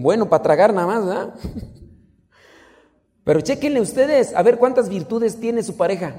Bueno, 0.01 0.29
para 0.29 0.41
tragar 0.41 0.73
nada 0.73 0.87
más, 0.87 1.05
¿verdad? 1.05 1.33
Pero 3.25 3.41
chequenle 3.41 3.81
ustedes 3.81 4.33
a 4.33 4.41
ver 4.43 4.57
cuántas 4.57 4.87
virtudes 4.87 5.37
tiene 5.37 5.61
su 5.61 5.75
pareja. 5.75 6.15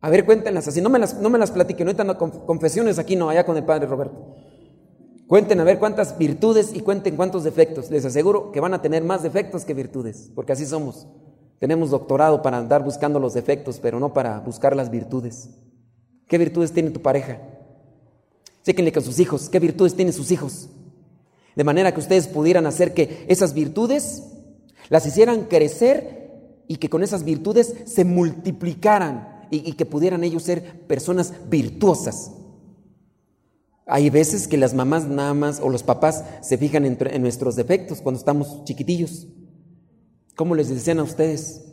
A 0.00 0.10
ver, 0.10 0.26
cuéntenlas 0.26 0.66
así. 0.66 0.80
No 0.80 0.90
me 0.90 0.98
las, 0.98 1.14
no 1.20 1.30
me 1.30 1.38
las 1.38 1.52
platiquen. 1.52 1.84
No 1.86 1.92
están 1.92 2.12
confesiones 2.46 2.98
aquí, 2.98 3.14
no, 3.14 3.30
allá 3.30 3.46
con 3.46 3.56
el 3.56 3.64
padre 3.64 3.86
Roberto. 3.86 4.34
Cuenten 5.28 5.60
a 5.60 5.64
ver 5.64 5.78
cuántas 5.78 6.18
virtudes 6.18 6.74
y 6.74 6.80
cuenten 6.80 7.14
cuántos 7.14 7.44
defectos. 7.44 7.90
Les 7.92 8.04
aseguro 8.04 8.50
que 8.50 8.60
van 8.60 8.74
a 8.74 8.82
tener 8.82 9.04
más 9.04 9.22
defectos 9.22 9.64
que 9.64 9.72
virtudes, 9.72 10.32
porque 10.34 10.52
así 10.52 10.66
somos. 10.66 11.06
Tenemos 11.60 11.90
doctorado 11.90 12.42
para 12.42 12.58
andar 12.58 12.82
buscando 12.82 13.20
los 13.20 13.34
defectos, 13.34 13.78
pero 13.78 14.00
no 14.00 14.12
para 14.12 14.40
buscar 14.40 14.74
las 14.74 14.90
virtudes. 14.90 15.48
¿Qué 16.26 16.38
virtudes 16.38 16.72
tiene 16.72 16.90
tu 16.90 17.00
pareja? 17.00 17.38
Chéquenle 18.64 18.92
con 18.92 19.04
sus 19.04 19.20
hijos. 19.20 19.48
¿Qué 19.48 19.60
virtudes 19.60 19.94
tienen 19.94 20.12
sus 20.12 20.32
hijos? 20.32 20.68
De 21.56 21.64
manera 21.64 21.92
que 21.92 22.00
ustedes 22.00 22.26
pudieran 22.26 22.66
hacer 22.66 22.94
que 22.94 23.24
esas 23.28 23.54
virtudes 23.54 24.24
las 24.88 25.06
hicieran 25.06 25.44
crecer 25.44 26.24
y 26.66 26.76
que 26.76 26.88
con 26.88 27.02
esas 27.02 27.24
virtudes 27.24 27.74
se 27.86 28.04
multiplicaran 28.04 29.46
y, 29.50 29.74
que 29.74 29.86
pudieran 29.86 30.24
ellos 30.24 30.42
ser 30.42 30.86
personas 30.86 31.32
virtuosas. 31.48 32.32
Hay 33.86 34.10
veces 34.10 34.48
que 34.48 34.56
las 34.56 34.74
mamás 34.74 35.06
nada 35.06 35.34
más 35.34 35.60
o 35.60 35.68
los 35.68 35.82
papás 35.82 36.24
se 36.40 36.58
fijan 36.58 36.84
en, 36.84 37.22
nuestros 37.22 37.54
defectos 37.54 38.00
cuando 38.00 38.18
estamos 38.18 38.64
chiquitillos. 38.64 39.28
¿Cómo 40.36 40.54
les 40.54 40.70
decían 40.70 40.98
a 40.98 41.04
ustedes? 41.04 41.66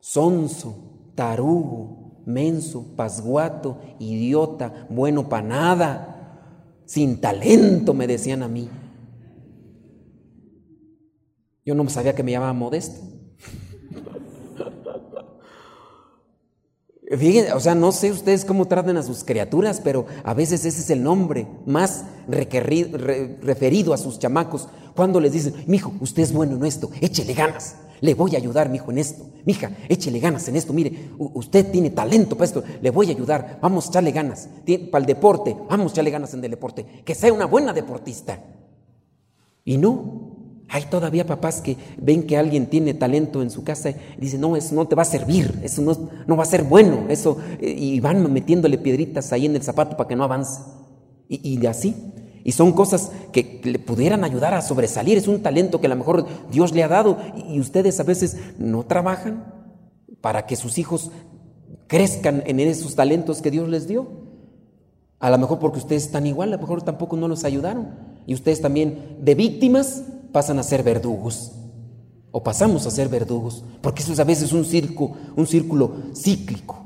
Sonso, 0.00 1.10
tarugo, 1.14 2.22
menso, 2.24 2.86
pasguato, 2.96 3.78
idiota, 3.98 4.86
bueno 4.88 5.28
para 5.28 5.46
nada, 5.46 6.82
sin 6.86 7.20
talento, 7.20 7.92
me 7.92 8.06
decían 8.06 8.42
a 8.42 8.48
mí. 8.48 8.70
Yo 11.66 11.74
no 11.74 11.86
sabía 11.90 12.14
que 12.14 12.22
me 12.22 12.30
llamaba 12.30 12.52
modesto. 12.52 13.00
Fíjense, 17.18 17.52
o 17.52 17.60
sea, 17.60 17.74
no 17.74 17.90
sé 17.90 18.12
ustedes 18.12 18.44
cómo 18.44 18.66
traten 18.66 18.96
a 18.96 19.02
sus 19.02 19.24
criaturas, 19.24 19.80
pero 19.82 20.06
a 20.24 20.32
veces 20.32 20.64
ese 20.64 20.80
es 20.80 20.90
el 20.90 21.02
nombre 21.02 21.48
más 21.66 22.04
referido 22.28 23.92
a 23.92 23.98
sus 23.98 24.20
chamacos. 24.20 24.68
Cuando 24.94 25.20
les 25.20 25.32
dicen, 25.32 25.54
mijo, 25.66 25.92
usted 26.00 26.22
es 26.22 26.32
bueno 26.32 26.54
en 26.56 26.64
esto, 26.64 26.90
échele 27.00 27.34
ganas. 27.34 27.74
Le 28.00 28.14
voy 28.14 28.34
a 28.34 28.38
ayudar, 28.38 28.68
mijo, 28.68 28.90
en 28.92 28.98
esto. 28.98 29.24
Mija, 29.44 29.70
échele 29.88 30.20
ganas 30.20 30.46
en 30.48 30.56
esto. 30.56 30.72
Mire, 30.72 31.10
usted 31.18 31.70
tiene 31.70 31.90
talento 31.90 32.36
para 32.36 32.46
esto. 32.46 32.64
Le 32.80 32.90
voy 32.90 33.08
a 33.08 33.10
ayudar. 33.10 33.58
Vamos 33.60 33.86
a 33.86 33.88
echarle 33.88 34.12
ganas. 34.12 34.48
Para 34.90 35.02
el 35.02 35.06
deporte, 35.06 35.56
vamos 35.68 35.90
a 35.90 35.94
echarle 35.94 36.10
ganas 36.10 36.32
en 36.34 36.44
el 36.44 36.50
deporte. 36.50 36.84
Que 37.04 37.14
sea 37.14 37.32
una 37.32 37.46
buena 37.46 37.72
deportista. 37.72 38.42
Y 39.64 39.78
no, 39.78 40.25
hay 40.68 40.84
todavía 40.84 41.26
papás 41.26 41.60
que 41.60 41.76
ven 41.96 42.26
que 42.26 42.36
alguien 42.36 42.66
tiene 42.66 42.94
talento 42.94 43.40
en 43.42 43.50
su 43.50 43.62
casa 43.62 43.90
y 43.90 43.96
dicen, 44.18 44.40
no, 44.40 44.56
eso 44.56 44.74
no 44.74 44.86
te 44.88 44.96
va 44.96 45.02
a 45.02 45.06
servir, 45.06 45.60
eso 45.62 45.80
no, 45.80 46.10
no 46.26 46.36
va 46.36 46.42
a 46.42 46.46
ser 46.46 46.64
bueno, 46.64 47.04
eso, 47.08 47.38
eh, 47.60 47.74
y 47.76 48.00
van 48.00 48.32
metiéndole 48.32 48.78
piedritas 48.78 49.32
ahí 49.32 49.46
en 49.46 49.54
el 49.54 49.62
zapato 49.62 49.96
para 49.96 50.08
que 50.08 50.16
no 50.16 50.24
avance. 50.24 50.60
Y, 51.28 51.60
y 51.60 51.66
así. 51.66 51.94
Y 52.42 52.52
son 52.52 52.72
cosas 52.72 53.10
que 53.32 53.60
le 53.64 53.78
pudieran 53.78 54.22
ayudar 54.22 54.54
a 54.54 54.62
sobresalir. 54.62 55.18
Es 55.18 55.26
un 55.26 55.42
talento 55.42 55.80
que 55.80 55.88
a 55.88 55.90
lo 55.90 55.96
mejor 55.96 56.26
Dios 56.50 56.72
le 56.72 56.84
ha 56.84 56.88
dado 56.88 57.18
y 57.48 57.58
ustedes 57.58 57.98
a 57.98 58.04
veces 58.04 58.36
no 58.58 58.84
trabajan 58.84 59.52
para 60.20 60.46
que 60.46 60.54
sus 60.54 60.78
hijos 60.78 61.10
crezcan 61.88 62.44
en 62.46 62.60
esos 62.60 62.94
talentos 62.94 63.42
que 63.42 63.50
Dios 63.50 63.68
les 63.68 63.88
dio. 63.88 64.06
A 65.18 65.30
lo 65.30 65.38
mejor 65.38 65.58
porque 65.58 65.78
ustedes 65.78 66.04
están 66.04 66.26
igual, 66.26 66.50
a 66.50 66.56
lo 66.56 66.62
mejor 66.62 66.82
tampoco 66.82 67.16
no 67.16 67.26
los 67.26 67.44
ayudaron. 67.44 67.96
Y 68.26 68.34
ustedes 68.34 68.60
también 68.60 69.18
de 69.20 69.34
víctimas 69.34 70.04
pasan 70.36 70.58
a 70.58 70.62
ser 70.62 70.82
verdugos. 70.82 71.52
O 72.30 72.42
pasamos 72.42 72.86
a 72.86 72.90
ser 72.90 73.08
verdugos. 73.08 73.64
Porque 73.80 74.02
eso 74.02 74.12
es 74.12 74.20
a 74.20 74.24
veces 74.24 74.52
un 74.52 74.66
círculo, 74.66 75.16
un 75.34 75.46
círculo 75.46 75.92
cíclico. 76.14 76.76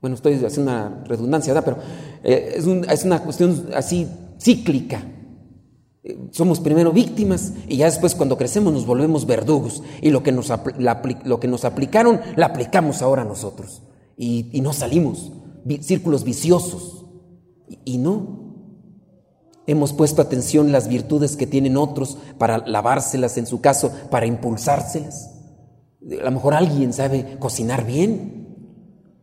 Bueno, 0.00 0.14
estoy 0.14 0.34
haciendo 0.34 0.70
una 0.70 1.02
redundancia, 1.04 1.52
¿verdad? 1.52 1.64
Pero 1.64 1.88
eh, 2.22 2.54
es, 2.54 2.64
es, 2.64 3.04
una 3.04 3.24
cuestión 3.24 3.70
así 3.74 4.06
cíclica. 4.40 5.02
Eh, 6.04 6.28
somos 6.30 6.60
primero 6.60 6.92
víctimas 6.92 7.54
y 7.66 7.78
ya 7.78 7.86
después 7.86 8.14
cuando 8.14 8.38
crecemos 8.38 8.72
nos 8.72 8.86
volvemos 8.86 9.26
verdugos. 9.26 9.82
Y 10.00 10.10
lo 10.10 10.22
que 10.22 10.30
nos, 10.30 10.52
lo 11.24 11.40
que 11.40 11.48
nos 11.48 11.64
aplicaron, 11.64 12.20
la 12.36 12.46
aplicamos 12.46 13.02
ahora 13.02 13.24
nosotros. 13.24 13.82
Y, 14.16 14.48
y 14.52 14.60
no 14.60 14.72
salimos. 14.72 15.32
Círculos 15.80 16.22
viciosos. 16.22 17.04
y 17.84 17.98
no, 17.98 18.45
Hemos 19.66 19.92
puesto 19.92 20.22
atención 20.22 20.66
en 20.66 20.72
las 20.72 20.86
virtudes 20.86 21.36
que 21.36 21.46
tienen 21.46 21.76
otros 21.76 22.18
para 22.38 22.58
lavárselas, 22.58 23.36
en 23.36 23.46
su 23.46 23.60
caso, 23.60 23.90
para 24.10 24.26
impulsárselas. 24.26 25.32
A 26.20 26.24
lo 26.24 26.30
mejor 26.30 26.54
alguien 26.54 26.92
sabe 26.92 27.36
cocinar 27.40 27.84
bien, 27.84 28.46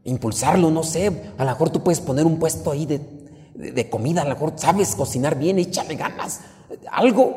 impulsarlo, 0.04 0.70
no 0.70 0.84
sé. 0.84 1.32
A 1.38 1.46
lo 1.46 1.52
mejor 1.52 1.70
tú 1.70 1.82
puedes 1.82 2.02
poner 2.02 2.26
un 2.26 2.40
puesto 2.40 2.72
ahí 2.72 2.86
de, 2.86 3.90
comida, 3.90 4.22
a 4.22 4.26
lo 4.26 4.32
mejor 4.32 4.54
sabes 4.58 4.96
cocinar 4.96 5.40
bien, 5.40 5.60
échale 5.60 5.96
ganas, 5.96 6.42
algo. 6.92 7.36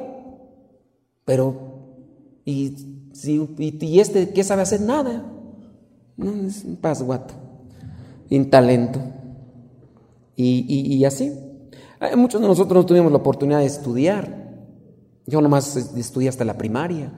Pero, 1.25 1.92
¿y, 2.45 2.75
y, 3.25 4.01
este 4.01 4.31
qué 4.31 4.42
sabe 4.42 4.62
hacer? 4.62 4.81
Nada. 4.81 5.33
No, 6.16 6.49
es 6.49 6.64
un 6.64 6.77
pasguato, 6.77 7.35
sin 8.29 8.51
talento. 8.51 8.99
y 10.35 11.05
así. 11.05 11.46
Muchos 12.17 12.41
de 12.41 12.47
nosotros 12.47 12.83
no 12.83 12.87
tuvimos 12.87 13.11
la 13.11 13.19
oportunidad 13.19 13.61
de 13.61 13.67
estudiar. 13.67 14.47
Yo 15.27 15.41
nomás 15.41 15.77
estudié 15.97 16.29
hasta 16.29 16.45
la 16.45 16.59
primaria. 16.59 17.13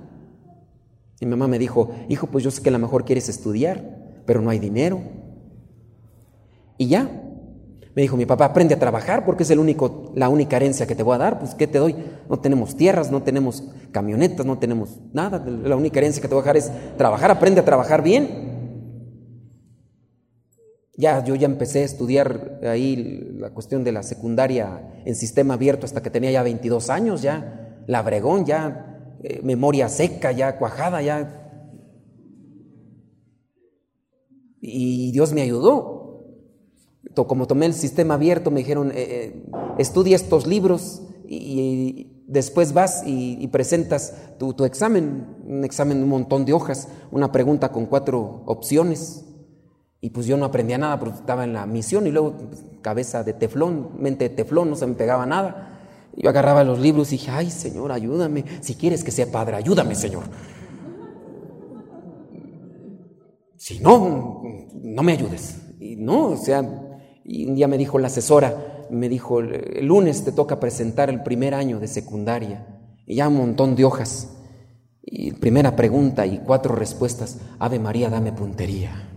Mi 1.21 1.27
mamá 1.27 1.49
me 1.49 1.59
dijo, 1.59 1.91
hijo, 2.09 2.29
pues 2.29 2.45
yo 2.45 2.51
sé 2.51 2.62
que 2.62 2.69
a 2.69 2.73
lo 2.73 2.79
mejor 2.79 3.05
quieres 3.05 3.29
estudiar, 3.29 4.23
pero 4.25 4.41
no 4.41 4.51
hay 4.51 4.59
dinero. 4.59 5.01
Y 6.77 6.87
ya. 6.87 7.25
Me 7.95 8.03
dijo 8.03 8.17
mi 8.17 8.27
papá, 8.27 8.45
aprende 8.45 8.75
a 8.75 8.79
trabajar 8.79 9.25
porque 9.25 9.43
es 9.43 9.51
el 9.51 9.59
único, 9.59 10.12
la 10.14 10.29
única 10.29 10.55
herencia 10.55 10.87
que 10.87 10.95
te 10.95 11.03
voy 11.03 11.17
a 11.17 11.19
dar. 11.19 11.41
Pues, 11.41 11.57
¿qué 11.57 11.67
te 11.67 11.79
doy? 11.79 11.97
No 12.29 12.38
tenemos 12.38 12.77
tierras, 12.77 13.11
no 13.11 13.25
tenemos 13.25 13.64
camionetas, 13.91 14.47
no 14.47 14.59
tenemos 14.59 15.01
nada. 15.12 15.45
La 15.45 15.75
única 15.75 15.99
herencia 15.99 16.23
que 16.23 16.29
te 16.29 16.35
voy 16.35 16.43
a 16.43 16.45
dejar 16.45 16.57
es 16.59 16.71
trabajar, 16.97 17.33
aprende 17.33 17.61
a 17.61 17.64
trabajar 17.64 18.03
bien. 18.03 18.47
Ya, 20.98 21.22
yo 21.22 21.37
ya 21.37 21.46
empecé 21.46 21.82
a 21.82 21.84
estudiar 21.84 22.58
ahí 22.64 23.37
la 23.38 23.50
cuestión 23.50 23.84
de 23.84 23.92
la 23.92 24.02
secundaria 24.02 25.00
en 25.04 25.14
sistema 25.14 25.54
abierto 25.54 25.87
hasta 25.87 26.02
que 26.02 26.11
tenía 26.11 26.32
ya 26.32 26.42
22 26.42 26.90
años, 26.90 27.22
ya 27.22 27.84
labregón, 27.87 28.44
ya 28.44 29.16
eh, 29.22 29.38
memoria 29.44 29.88
seca, 29.88 30.32
ya 30.32 30.58
cuajada, 30.58 31.00
ya. 31.00 31.54
Y 34.61 35.12
Dios 35.12 35.32
me 35.32 35.42
ayudó. 35.42 36.24
Como 37.14 37.46
tomé 37.46 37.66
el 37.66 37.74
sistema 37.74 38.14
abierto, 38.14 38.50
me 38.50 38.58
dijeron, 38.58 38.90
eh, 38.90 38.94
eh, 38.96 39.46
estudia 39.78 40.16
estos 40.16 40.48
libros 40.48 41.02
y, 41.28 42.24
después 42.26 42.72
vas 42.72 43.04
y, 43.06 43.46
presentas 43.48 44.37
tu, 44.37 44.52
tu 44.52 44.64
examen, 44.64 45.37
un 45.46 45.64
examen 45.64 45.98
de 45.98 46.02
un 46.02 46.11
montón 46.11 46.44
de 46.44 46.54
hojas, 46.54 46.88
una 47.12 47.30
pregunta 47.30 47.70
con 47.70 47.87
cuatro 47.87 48.42
opciones. 48.46 49.28
Y 50.00 50.11
pues 50.11 50.26
yo 50.26 50.37
no 50.37 50.44
aprendía 50.44 50.78
nada 50.78 50.98
porque 50.98 51.18
estaba 51.18 51.44
en 51.44 51.52
la 51.52 51.66
misión 51.66 52.06
y 52.06 52.11
luego 52.11 52.37
pues, 52.37 52.64
cabeza 52.82 53.24
de 53.24 53.32
teflón, 53.32 53.90
mente 53.98 54.28
de 54.28 54.34
teflón, 54.34 54.70
no 54.70 54.76
se 54.76 54.87
me 54.87 54.94
pegaba 54.94 55.26
nada. 55.26 55.78
Yo 56.16 56.30
agarraba 56.30 56.64
los 56.64 56.78
libros 56.78 57.08
y 57.08 57.16
dije, 57.16 57.30
ay 57.30 57.50
Señor, 57.50 57.90
ayúdame. 57.92 58.44
Si 58.61 58.74
quieres 58.74 59.02
que 59.02 59.11
sea 59.11 59.30
padre, 59.30 59.56
ayúdame 59.56 59.94
Señor. 59.94 60.24
Si 63.56 63.80
no, 63.80 64.42
no 64.82 65.02
me 65.02 65.12
ayudes. 65.12 65.61
Y 65.80 65.96
no, 65.96 66.28
o 66.28 66.37
sea, 66.37 66.61
un 66.61 67.54
día 67.54 67.66
me 67.68 67.76
dijo 67.76 67.98
la 67.98 68.06
asesora, 68.06 68.87
me 68.90 69.08
dijo, 69.08 69.40
el 69.40 69.84
lunes 69.84 70.24
te 70.24 70.32
toca 70.32 70.61
presentar 70.61 71.11
el 71.11 71.22
primer 71.22 71.54
año 71.54 71.80
de 71.80 71.88
secundaria. 71.88 72.66
Y 73.04 73.16
ya 73.16 73.28
un 73.28 73.37
montón 73.37 73.74
de 73.74 73.84
hojas. 73.84 74.37
Y 75.02 75.32
primera 75.32 75.74
pregunta 75.74 76.24
y 76.24 76.38
cuatro 76.38 76.74
respuestas. 76.74 77.38
Ave 77.58 77.78
María, 77.78 78.11
dame 78.11 78.32
puntería. 78.32 79.08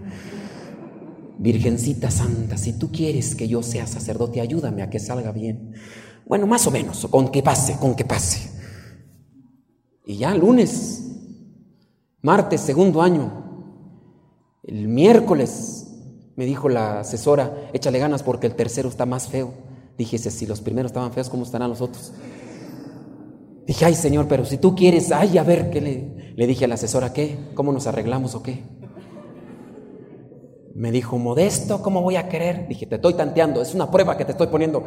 Virgencita 1.41 2.11
Santa, 2.11 2.55
si 2.55 2.73
tú 2.73 2.91
quieres 2.91 3.33
que 3.33 3.47
yo 3.47 3.63
sea 3.63 3.87
sacerdote, 3.87 4.41
ayúdame 4.41 4.83
a 4.83 4.91
que 4.91 4.99
salga 4.99 5.31
bien. 5.31 5.73
Bueno, 6.27 6.45
más 6.45 6.67
o 6.67 6.71
menos, 6.71 7.07
con 7.09 7.29
que 7.29 7.41
pase, 7.41 7.77
con 7.79 7.95
que 7.95 8.05
pase. 8.05 8.47
Y 10.05 10.17
ya 10.17 10.35
lunes, 10.35 11.03
martes, 12.21 12.61
segundo 12.61 13.01
año, 13.01 13.73
el 14.61 14.87
miércoles, 14.87 15.87
me 16.35 16.45
dijo 16.45 16.69
la 16.69 16.99
asesora, 16.99 17.71
échale 17.73 17.97
ganas 17.97 18.21
porque 18.21 18.45
el 18.45 18.53
tercero 18.53 18.87
está 18.87 19.07
más 19.07 19.27
feo. 19.27 19.51
Dije, 19.97 20.19
si 20.19 20.45
los 20.45 20.61
primeros 20.61 20.91
estaban 20.91 21.11
feos, 21.11 21.29
¿cómo 21.29 21.41
estarán 21.41 21.71
los 21.71 21.81
otros? 21.81 22.13
Dije, 23.65 23.85
ay 23.85 23.95
Señor, 23.95 24.27
pero 24.27 24.45
si 24.45 24.57
tú 24.57 24.75
quieres, 24.75 25.11
ay, 25.11 25.39
a 25.39 25.43
ver, 25.43 25.71
¿qué 25.71 25.81
le, 25.81 26.33
le 26.35 26.45
dije 26.45 26.65
a 26.65 26.67
la 26.67 26.75
asesora? 26.75 27.13
¿Qué? 27.13 27.49
¿Cómo 27.55 27.71
nos 27.71 27.87
arreglamos 27.87 28.35
o 28.35 28.43
qué? 28.43 28.61
Me 30.73 30.91
dijo, 30.91 31.17
modesto, 31.17 31.81
¿cómo 31.81 32.01
voy 32.01 32.15
a 32.15 32.29
querer? 32.29 32.67
Dije, 32.67 32.85
te 32.85 32.95
estoy 32.95 33.13
tanteando, 33.13 33.61
es 33.61 33.73
una 33.73 33.91
prueba 33.91 34.17
que 34.17 34.25
te 34.25 34.31
estoy 34.31 34.47
poniendo. 34.47 34.83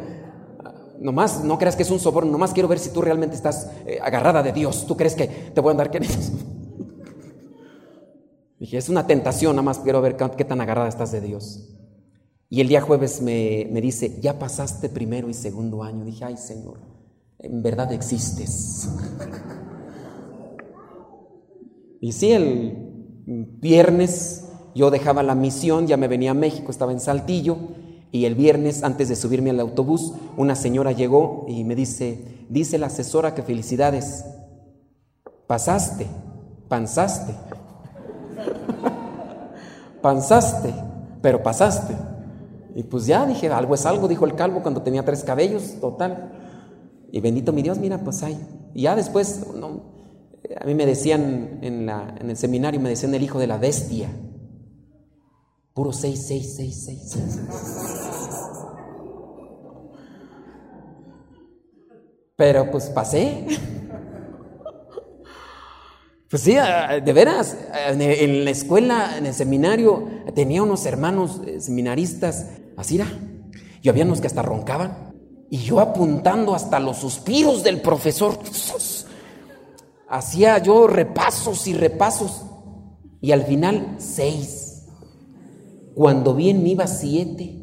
Nomás, 0.99 1.43
no 1.43 1.57
creas 1.57 1.75
que 1.75 1.83
es 1.83 1.91
un 1.91 1.99
soborno, 1.99 2.31
nomás 2.31 2.53
quiero 2.53 2.67
ver 2.67 2.79
si 2.79 2.89
tú 2.89 3.01
realmente 3.01 3.35
estás 3.35 3.69
eh, 3.85 3.99
agarrada 4.01 4.41
de 4.41 4.51
Dios. 4.51 4.85
¿Tú 4.87 4.97
crees 4.97 5.13
que 5.13 5.27
te 5.27 5.61
voy 5.61 5.69
a 5.69 5.71
andar 5.71 5.91
queriendo? 5.91 6.17
Dije, 8.59 8.77
es 8.77 8.89
una 8.89 9.05
tentación, 9.05 9.55
nada 9.55 9.63
más 9.63 9.79
quiero 9.79 10.01
ver 10.01 10.15
qué 10.15 10.45
tan 10.45 10.61
agarrada 10.61 10.87
estás 10.87 11.11
de 11.11 11.21
Dios. 11.21 11.75
Y 12.49 12.61
el 12.61 12.67
día 12.67 12.81
jueves 12.81 13.21
me, 13.21 13.67
me 13.71 13.81
dice, 13.81 14.19
ya 14.21 14.39
pasaste 14.39 14.89
primero 14.89 15.29
y 15.29 15.33
segundo 15.33 15.83
año. 15.83 16.05
Dije, 16.05 16.25
ay 16.25 16.37
Señor, 16.37 16.79
en 17.39 17.61
verdad 17.61 17.91
existes. 17.91 18.89
y 22.01 22.11
sí, 22.11 22.31
el 22.31 22.85
viernes 23.25 24.44
yo 24.75 24.91
dejaba 24.91 25.23
la 25.23 25.35
misión, 25.35 25.87
ya 25.87 25.95
me 25.95 26.09
venía 26.09 26.31
a 26.31 26.35
México, 26.35 26.69
estaba 26.69 26.91
en 26.91 26.99
Saltillo, 26.99 27.57
y 28.11 28.25
el 28.25 28.35
viernes, 28.35 28.83
antes 28.83 29.09
de 29.09 29.15
subirme 29.15 29.49
al 29.49 29.59
autobús, 29.59 30.13
una 30.37 30.55
señora 30.55 30.91
llegó 30.91 31.45
y 31.47 31.63
me 31.63 31.75
dice, 31.75 32.45
dice 32.49 32.77
la 32.77 32.87
asesora 32.87 33.33
que 33.33 33.41
felicidades, 33.41 34.25
pasaste, 35.47 36.07
panzaste, 36.67 37.33
panzaste, 40.01 40.73
pero 41.21 41.41
pasaste. 41.41 41.93
Y 42.75 42.83
pues 42.83 43.05
ya 43.05 43.25
dije, 43.25 43.47
algo 43.47 43.75
es 43.75 43.85
algo, 43.85 44.07
dijo 44.07 44.25
el 44.25 44.35
calvo 44.35 44.61
cuando 44.61 44.81
tenía 44.81 45.03
tres 45.03 45.23
cabellos, 45.23 45.79
total. 45.79 46.33
Y 47.11 47.21
bendito 47.21 47.53
mi 47.53 47.61
Dios, 47.61 47.77
mira, 47.79 47.97
pues. 47.99 48.23
Y 48.73 48.81
ya 48.81 48.95
después, 48.95 49.45
no, 49.55 49.81
a 50.59 50.65
mí 50.65 50.75
me 50.75 50.85
decían 50.85 51.59
en, 51.61 51.89
en 51.89 52.29
el 52.29 52.35
seminario, 52.35 52.79
me 52.81 52.89
decían 52.89 53.13
el 53.13 53.23
hijo 53.23 53.39
de 53.39 53.47
la 53.47 53.57
bestia. 53.57 54.09
Puro 55.75 55.91
seis, 55.91 56.25
seis, 56.25 56.55
seis, 56.55 56.87
seis, 56.87 57.11
Pero 62.35 62.71
pues 62.71 62.85
pasé. 62.85 63.45
Pues 66.27 66.41
sí, 66.41 66.53
de 66.53 67.13
veras, 67.13 67.55
en 67.87 68.43
la 68.43 68.49
escuela, 68.49 69.17
en 69.17 69.27
el 69.27 69.33
seminario, 69.33 70.09
tenía 70.33 70.63
unos 70.63 70.85
hermanos 70.85 71.39
eh, 71.45 71.61
seminaristas 71.61 72.47
Así 72.77 72.95
era. 72.95 73.07
Y 73.81 73.89
había 73.89 74.05
unos 74.05 74.21
que 74.21 74.27
hasta 74.27 74.41
roncaban. 74.41 75.13
Y 75.49 75.57
yo 75.57 75.79
apuntando 75.79 76.55
hasta 76.55 76.79
los 76.79 76.97
suspiros 76.97 77.63
del 77.63 77.81
profesor. 77.81 78.37
Hacía 80.09 80.57
yo 80.57 80.87
repasos 80.87 81.67
y 81.67 81.73
repasos. 81.73 82.45
Y 83.21 83.31
al 83.31 83.43
final, 83.43 83.95
seis. 83.97 84.64
Cuando 85.95 86.35
bien 86.35 86.61
me 86.61 86.69
iba 86.69 86.85
siete. 86.85 87.61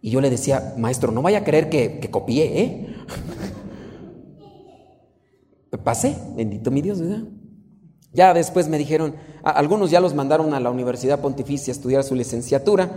Y 0.00 0.10
yo 0.10 0.20
le 0.20 0.30
decía, 0.30 0.74
maestro, 0.78 1.12
no 1.12 1.20
vaya 1.20 1.38
a 1.38 1.44
creer 1.44 1.68
que, 1.68 1.98
que 1.98 2.10
copié, 2.10 2.62
¿eh? 2.62 2.96
Pasé, 5.84 6.16
bendito 6.34 6.70
mi 6.70 6.80
Dios, 6.80 7.00
¿verdad? 7.00 7.24
Ya 8.12 8.32
después 8.32 8.68
me 8.68 8.78
dijeron, 8.78 9.16
algunos 9.42 9.90
ya 9.90 10.00
los 10.00 10.14
mandaron 10.14 10.54
a 10.54 10.60
la 10.60 10.70
Universidad 10.70 11.20
Pontificia 11.20 11.70
a 11.72 11.76
estudiar 11.76 12.02
su 12.02 12.14
licenciatura 12.14 12.90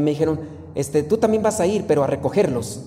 me 0.00 0.10
dijeron, 0.10 0.40
este, 0.74 1.02
tú 1.02 1.18
también 1.18 1.42
vas 1.42 1.60
a 1.60 1.66
ir, 1.66 1.84
pero 1.86 2.02
a 2.02 2.06
recogerlos. 2.06 2.82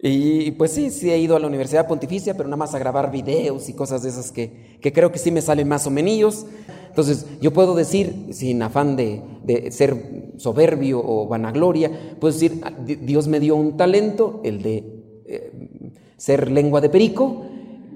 Y 0.00 0.52
pues 0.52 0.72
sí, 0.72 0.90
sí 0.90 1.10
he 1.10 1.18
ido 1.18 1.34
a 1.34 1.40
la 1.40 1.48
Universidad 1.48 1.88
Pontificia, 1.88 2.36
pero 2.36 2.48
nada 2.48 2.56
más 2.56 2.74
a 2.74 2.78
grabar 2.78 3.10
videos 3.10 3.68
y 3.68 3.72
cosas 3.72 4.02
de 4.02 4.10
esas 4.10 4.30
que, 4.30 4.78
creo 4.80 5.10
que 5.10 5.18
sí 5.18 5.32
me 5.32 5.42
salen 5.42 5.66
más 5.66 5.86
o 5.86 5.90
menos. 5.90 6.46
Entonces, 6.88 7.26
yo 7.40 7.52
puedo 7.52 7.74
decir, 7.74 8.28
sin 8.30 8.62
afán 8.62 8.96
de, 8.96 9.22
ser 9.72 10.32
soberbio 10.36 11.02
o 11.04 11.26
vanagloria, 11.26 11.90
puedo 12.20 12.32
decir, 12.32 12.60
Dios 12.84 13.26
me 13.26 13.40
dio 13.40 13.56
un 13.56 13.76
talento, 13.76 14.40
el 14.44 14.62
de 14.62 14.84
eh, 15.26 15.52
ser 16.16 16.50
lengua 16.50 16.80
de 16.80 16.90
perico, 16.90 17.42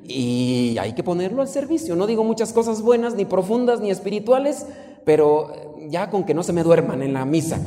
y 0.04 0.76
hay 0.80 0.94
que 0.94 1.04
ponerlo 1.04 1.40
al 1.40 1.48
servicio. 1.48 1.94
No 1.94 2.08
digo 2.08 2.24
muchas 2.24 2.52
cosas 2.52 2.82
buenas, 2.82 3.14
ni 3.14 3.24
profundas, 3.24 3.80
ni 3.80 3.90
espirituales, 3.90 4.66
pero 5.04 5.76
ya 5.88 6.10
con 6.10 6.24
que 6.24 6.34
no 6.34 6.42
se 6.42 6.52
me 6.52 6.64
duerman 6.64 7.00
en 7.02 7.12
la 7.12 7.24
misa. 7.24 7.60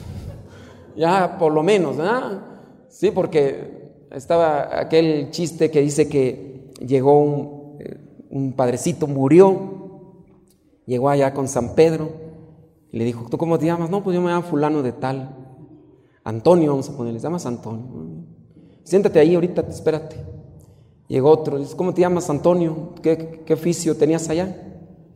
ya 0.96 1.38
por 1.38 1.52
lo 1.52 1.62
menos, 1.62 1.96
¿verdad? 1.96 2.57
Sí, 2.98 3.12
porque 3.12 3.92
estaba 4.10 4.76
aquel 4.80 5.30
chiste 5.30 5.70
que 5.70 5.80
dice 5.80 6.08
que 6.08 6.72
llegó 6.84 7.22
un, 7.22 7.76
eh, 7.78 7.96
un 8.28 8.54
padrecito, 8.54 9.06
murió, 9.06 10.24
llegó 10.84 11.08
allá 11.08 11.32
con 11.32 11.46
San 11.46 11.76
Pedro 11.76 12.10
y 12.90 12.98
le 12.98 13.04
dijo, 13.04 13.26
¿tú 13.30 13.38
cómo 13.38 13.56
te 13.56 13.66
llamas? 13.66 13.88
No, 13.88 14.02
pues 14.02 14.16
yo 14.16 14.20
me 14.20 14.30
llamo 14.30 14.42
fulano 14.42 14.82
de 14.82 14.90
tal. 14.90 15.32
Antonio, 16.24 16.72
vamos 16.72 16.88
a 16.88 16.96
ponerle, 16.96 17.20
llamas 17.20 17.46
Antonio. 17.46 17.86
Siéntate 18.82 19.20
ahí 19.20 19.36
ahorita, 19.36 19.64
espérate. 19.68 20.16
Llegó 21.06 21.30
otro, 21.30 21.56
¿cómo 21.76 21.94
te 21.94 22.00
llamas 22.00 22.28
Antonio? 22.28 22.94
¿Qué, 23.00 23.44
qué 23.46 23.54
oficio 23.54 23.96
tenías 23.96 24.28
allá? 24.28 24.60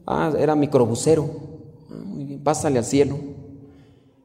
Ah, 0.06 0.32
era 0.38 0.54
microbusero. 0.54 1.28
Ah, 1.90 2.00
muy 2.06 2.26
bien, 2.26 2.44
pásale 2.44 2.78
al 2.78 2.84
cielo. 2.84 3.16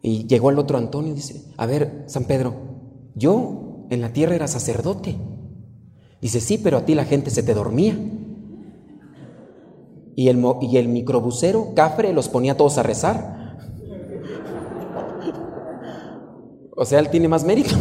Y 0.03 0.27
llegó 0.27 0.51
el 0.51 0.59
otro 0.59 0.77
Antonio 0.77 1.11
y 1.11 1.15
dice, 1.15 1.43
a 1.57 1.65
ver, 1.65 2.03
San 2.05 2.25
Pedro, 2.25 2.66
yo 3.17 3.85
en 3.89 4.01
la 4.01 4.13
tierra 4.13 4.35
era 4.35 4.47
sacerdote. 4.47 5.15
Dice, 6.21 6.41
sí, 6.41 6.57
pero 6.57 6.77
a 6.77 6.85
ti 6.85 6.95
la 6.95 7.05
gente 7.05 7.29
se 7.29 7.43
te 7.43 7.53
dormía. 7.53 7.97
Y 10.15 10.29
el, 10.29 10.43
y 10.61 10.77
el 10.77 10.87
microbusero, 10.87 11.73
Cafre, 11.75 12.13
los 12.13 12.29
ponía 12.29 12.57
todos 12.57 12.77
a 12.77 12.83
rezar. 12.83 13.37
O 16.75 16.85
sea, 16.85 16.99
él 16.99 17.09
tiene 17.09 17.27
más 17.27 17.43
mérito. 17.43 17.75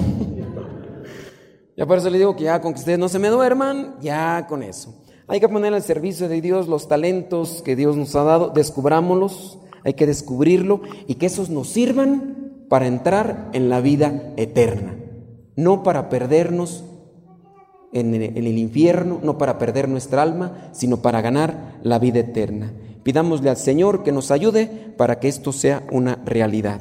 ya 1.77 1.87
por 1.87 1.99
eso 1.99 2.11
le 2.11 2.19
digo 2.19 2.35
que 2.35 2.45
ya 2.45 2.61
con 2.61 2.73
que 2.73 2.81
ustedes 2.81 2.99
no 2.99 3.09
se 3.09 3.19
me 3.19 3.29
duerman, 3.29 3.97
ya 4.01 4.47
con 4.49 4.63
eso. 4.63 5.03
Hay 5.29 5.41
que 5.41 5.49
poner 5.49 5.75
al 5.75 5.83
servicio 5.83 6.29
de 6.29 6.41
Dios 6.41 6.69
los 6.69 6.89
talentos 6.89 7.61
que 7.63 7.75
Dios 7.75 7.97
nos 7.97 8.15
ha 8.15 8.23
dado, 8.23 8.51
descubrámoslos, 8.51 9.59
hay 9.85 9.95
que 9.95 10.07
descubrirlo 10.07 10.83
y 11.07 11.17
que 11.17 11.27
esos 11.27 11.51
nos 11.51 11.69
sirvan 11.69 12.65
para 12.69 12.87
entrar 12.87 13.51
en 13.53 13.69
la 13.69 13.81
vida 13.81 14.33
eterna, 14.37 14.97
no 15.57 15.83
para 15.83 16.09
perdernos 16.09 16.85
en 17.93 18.15
el 18.15 18.59
infierno, 18.59 19.21
no 19.23 19.39
para 19.39 19.59
perder 19.59 19.89
nuestra 19.89 20.23
alma, 20.23 20.69
sino 20.73 20.99
para 20.99 21.23
ganar 21.23 21.79
la 21.83 21.99
vida 21.99 22.21
eterna. 22.21 22.73
Pidámosle 23.03 23.49
al 23.49 23.57
Señor 23.57 24.03
que 24.03 24.13
nos 24.13 24.31
ayude 24.31 24.67
para 24.97 25.19
que 25.19 25.29
esto 25.29 25.53
sea 25.53 25.83
una 25.91 26.17
realidad. 26.25 26.81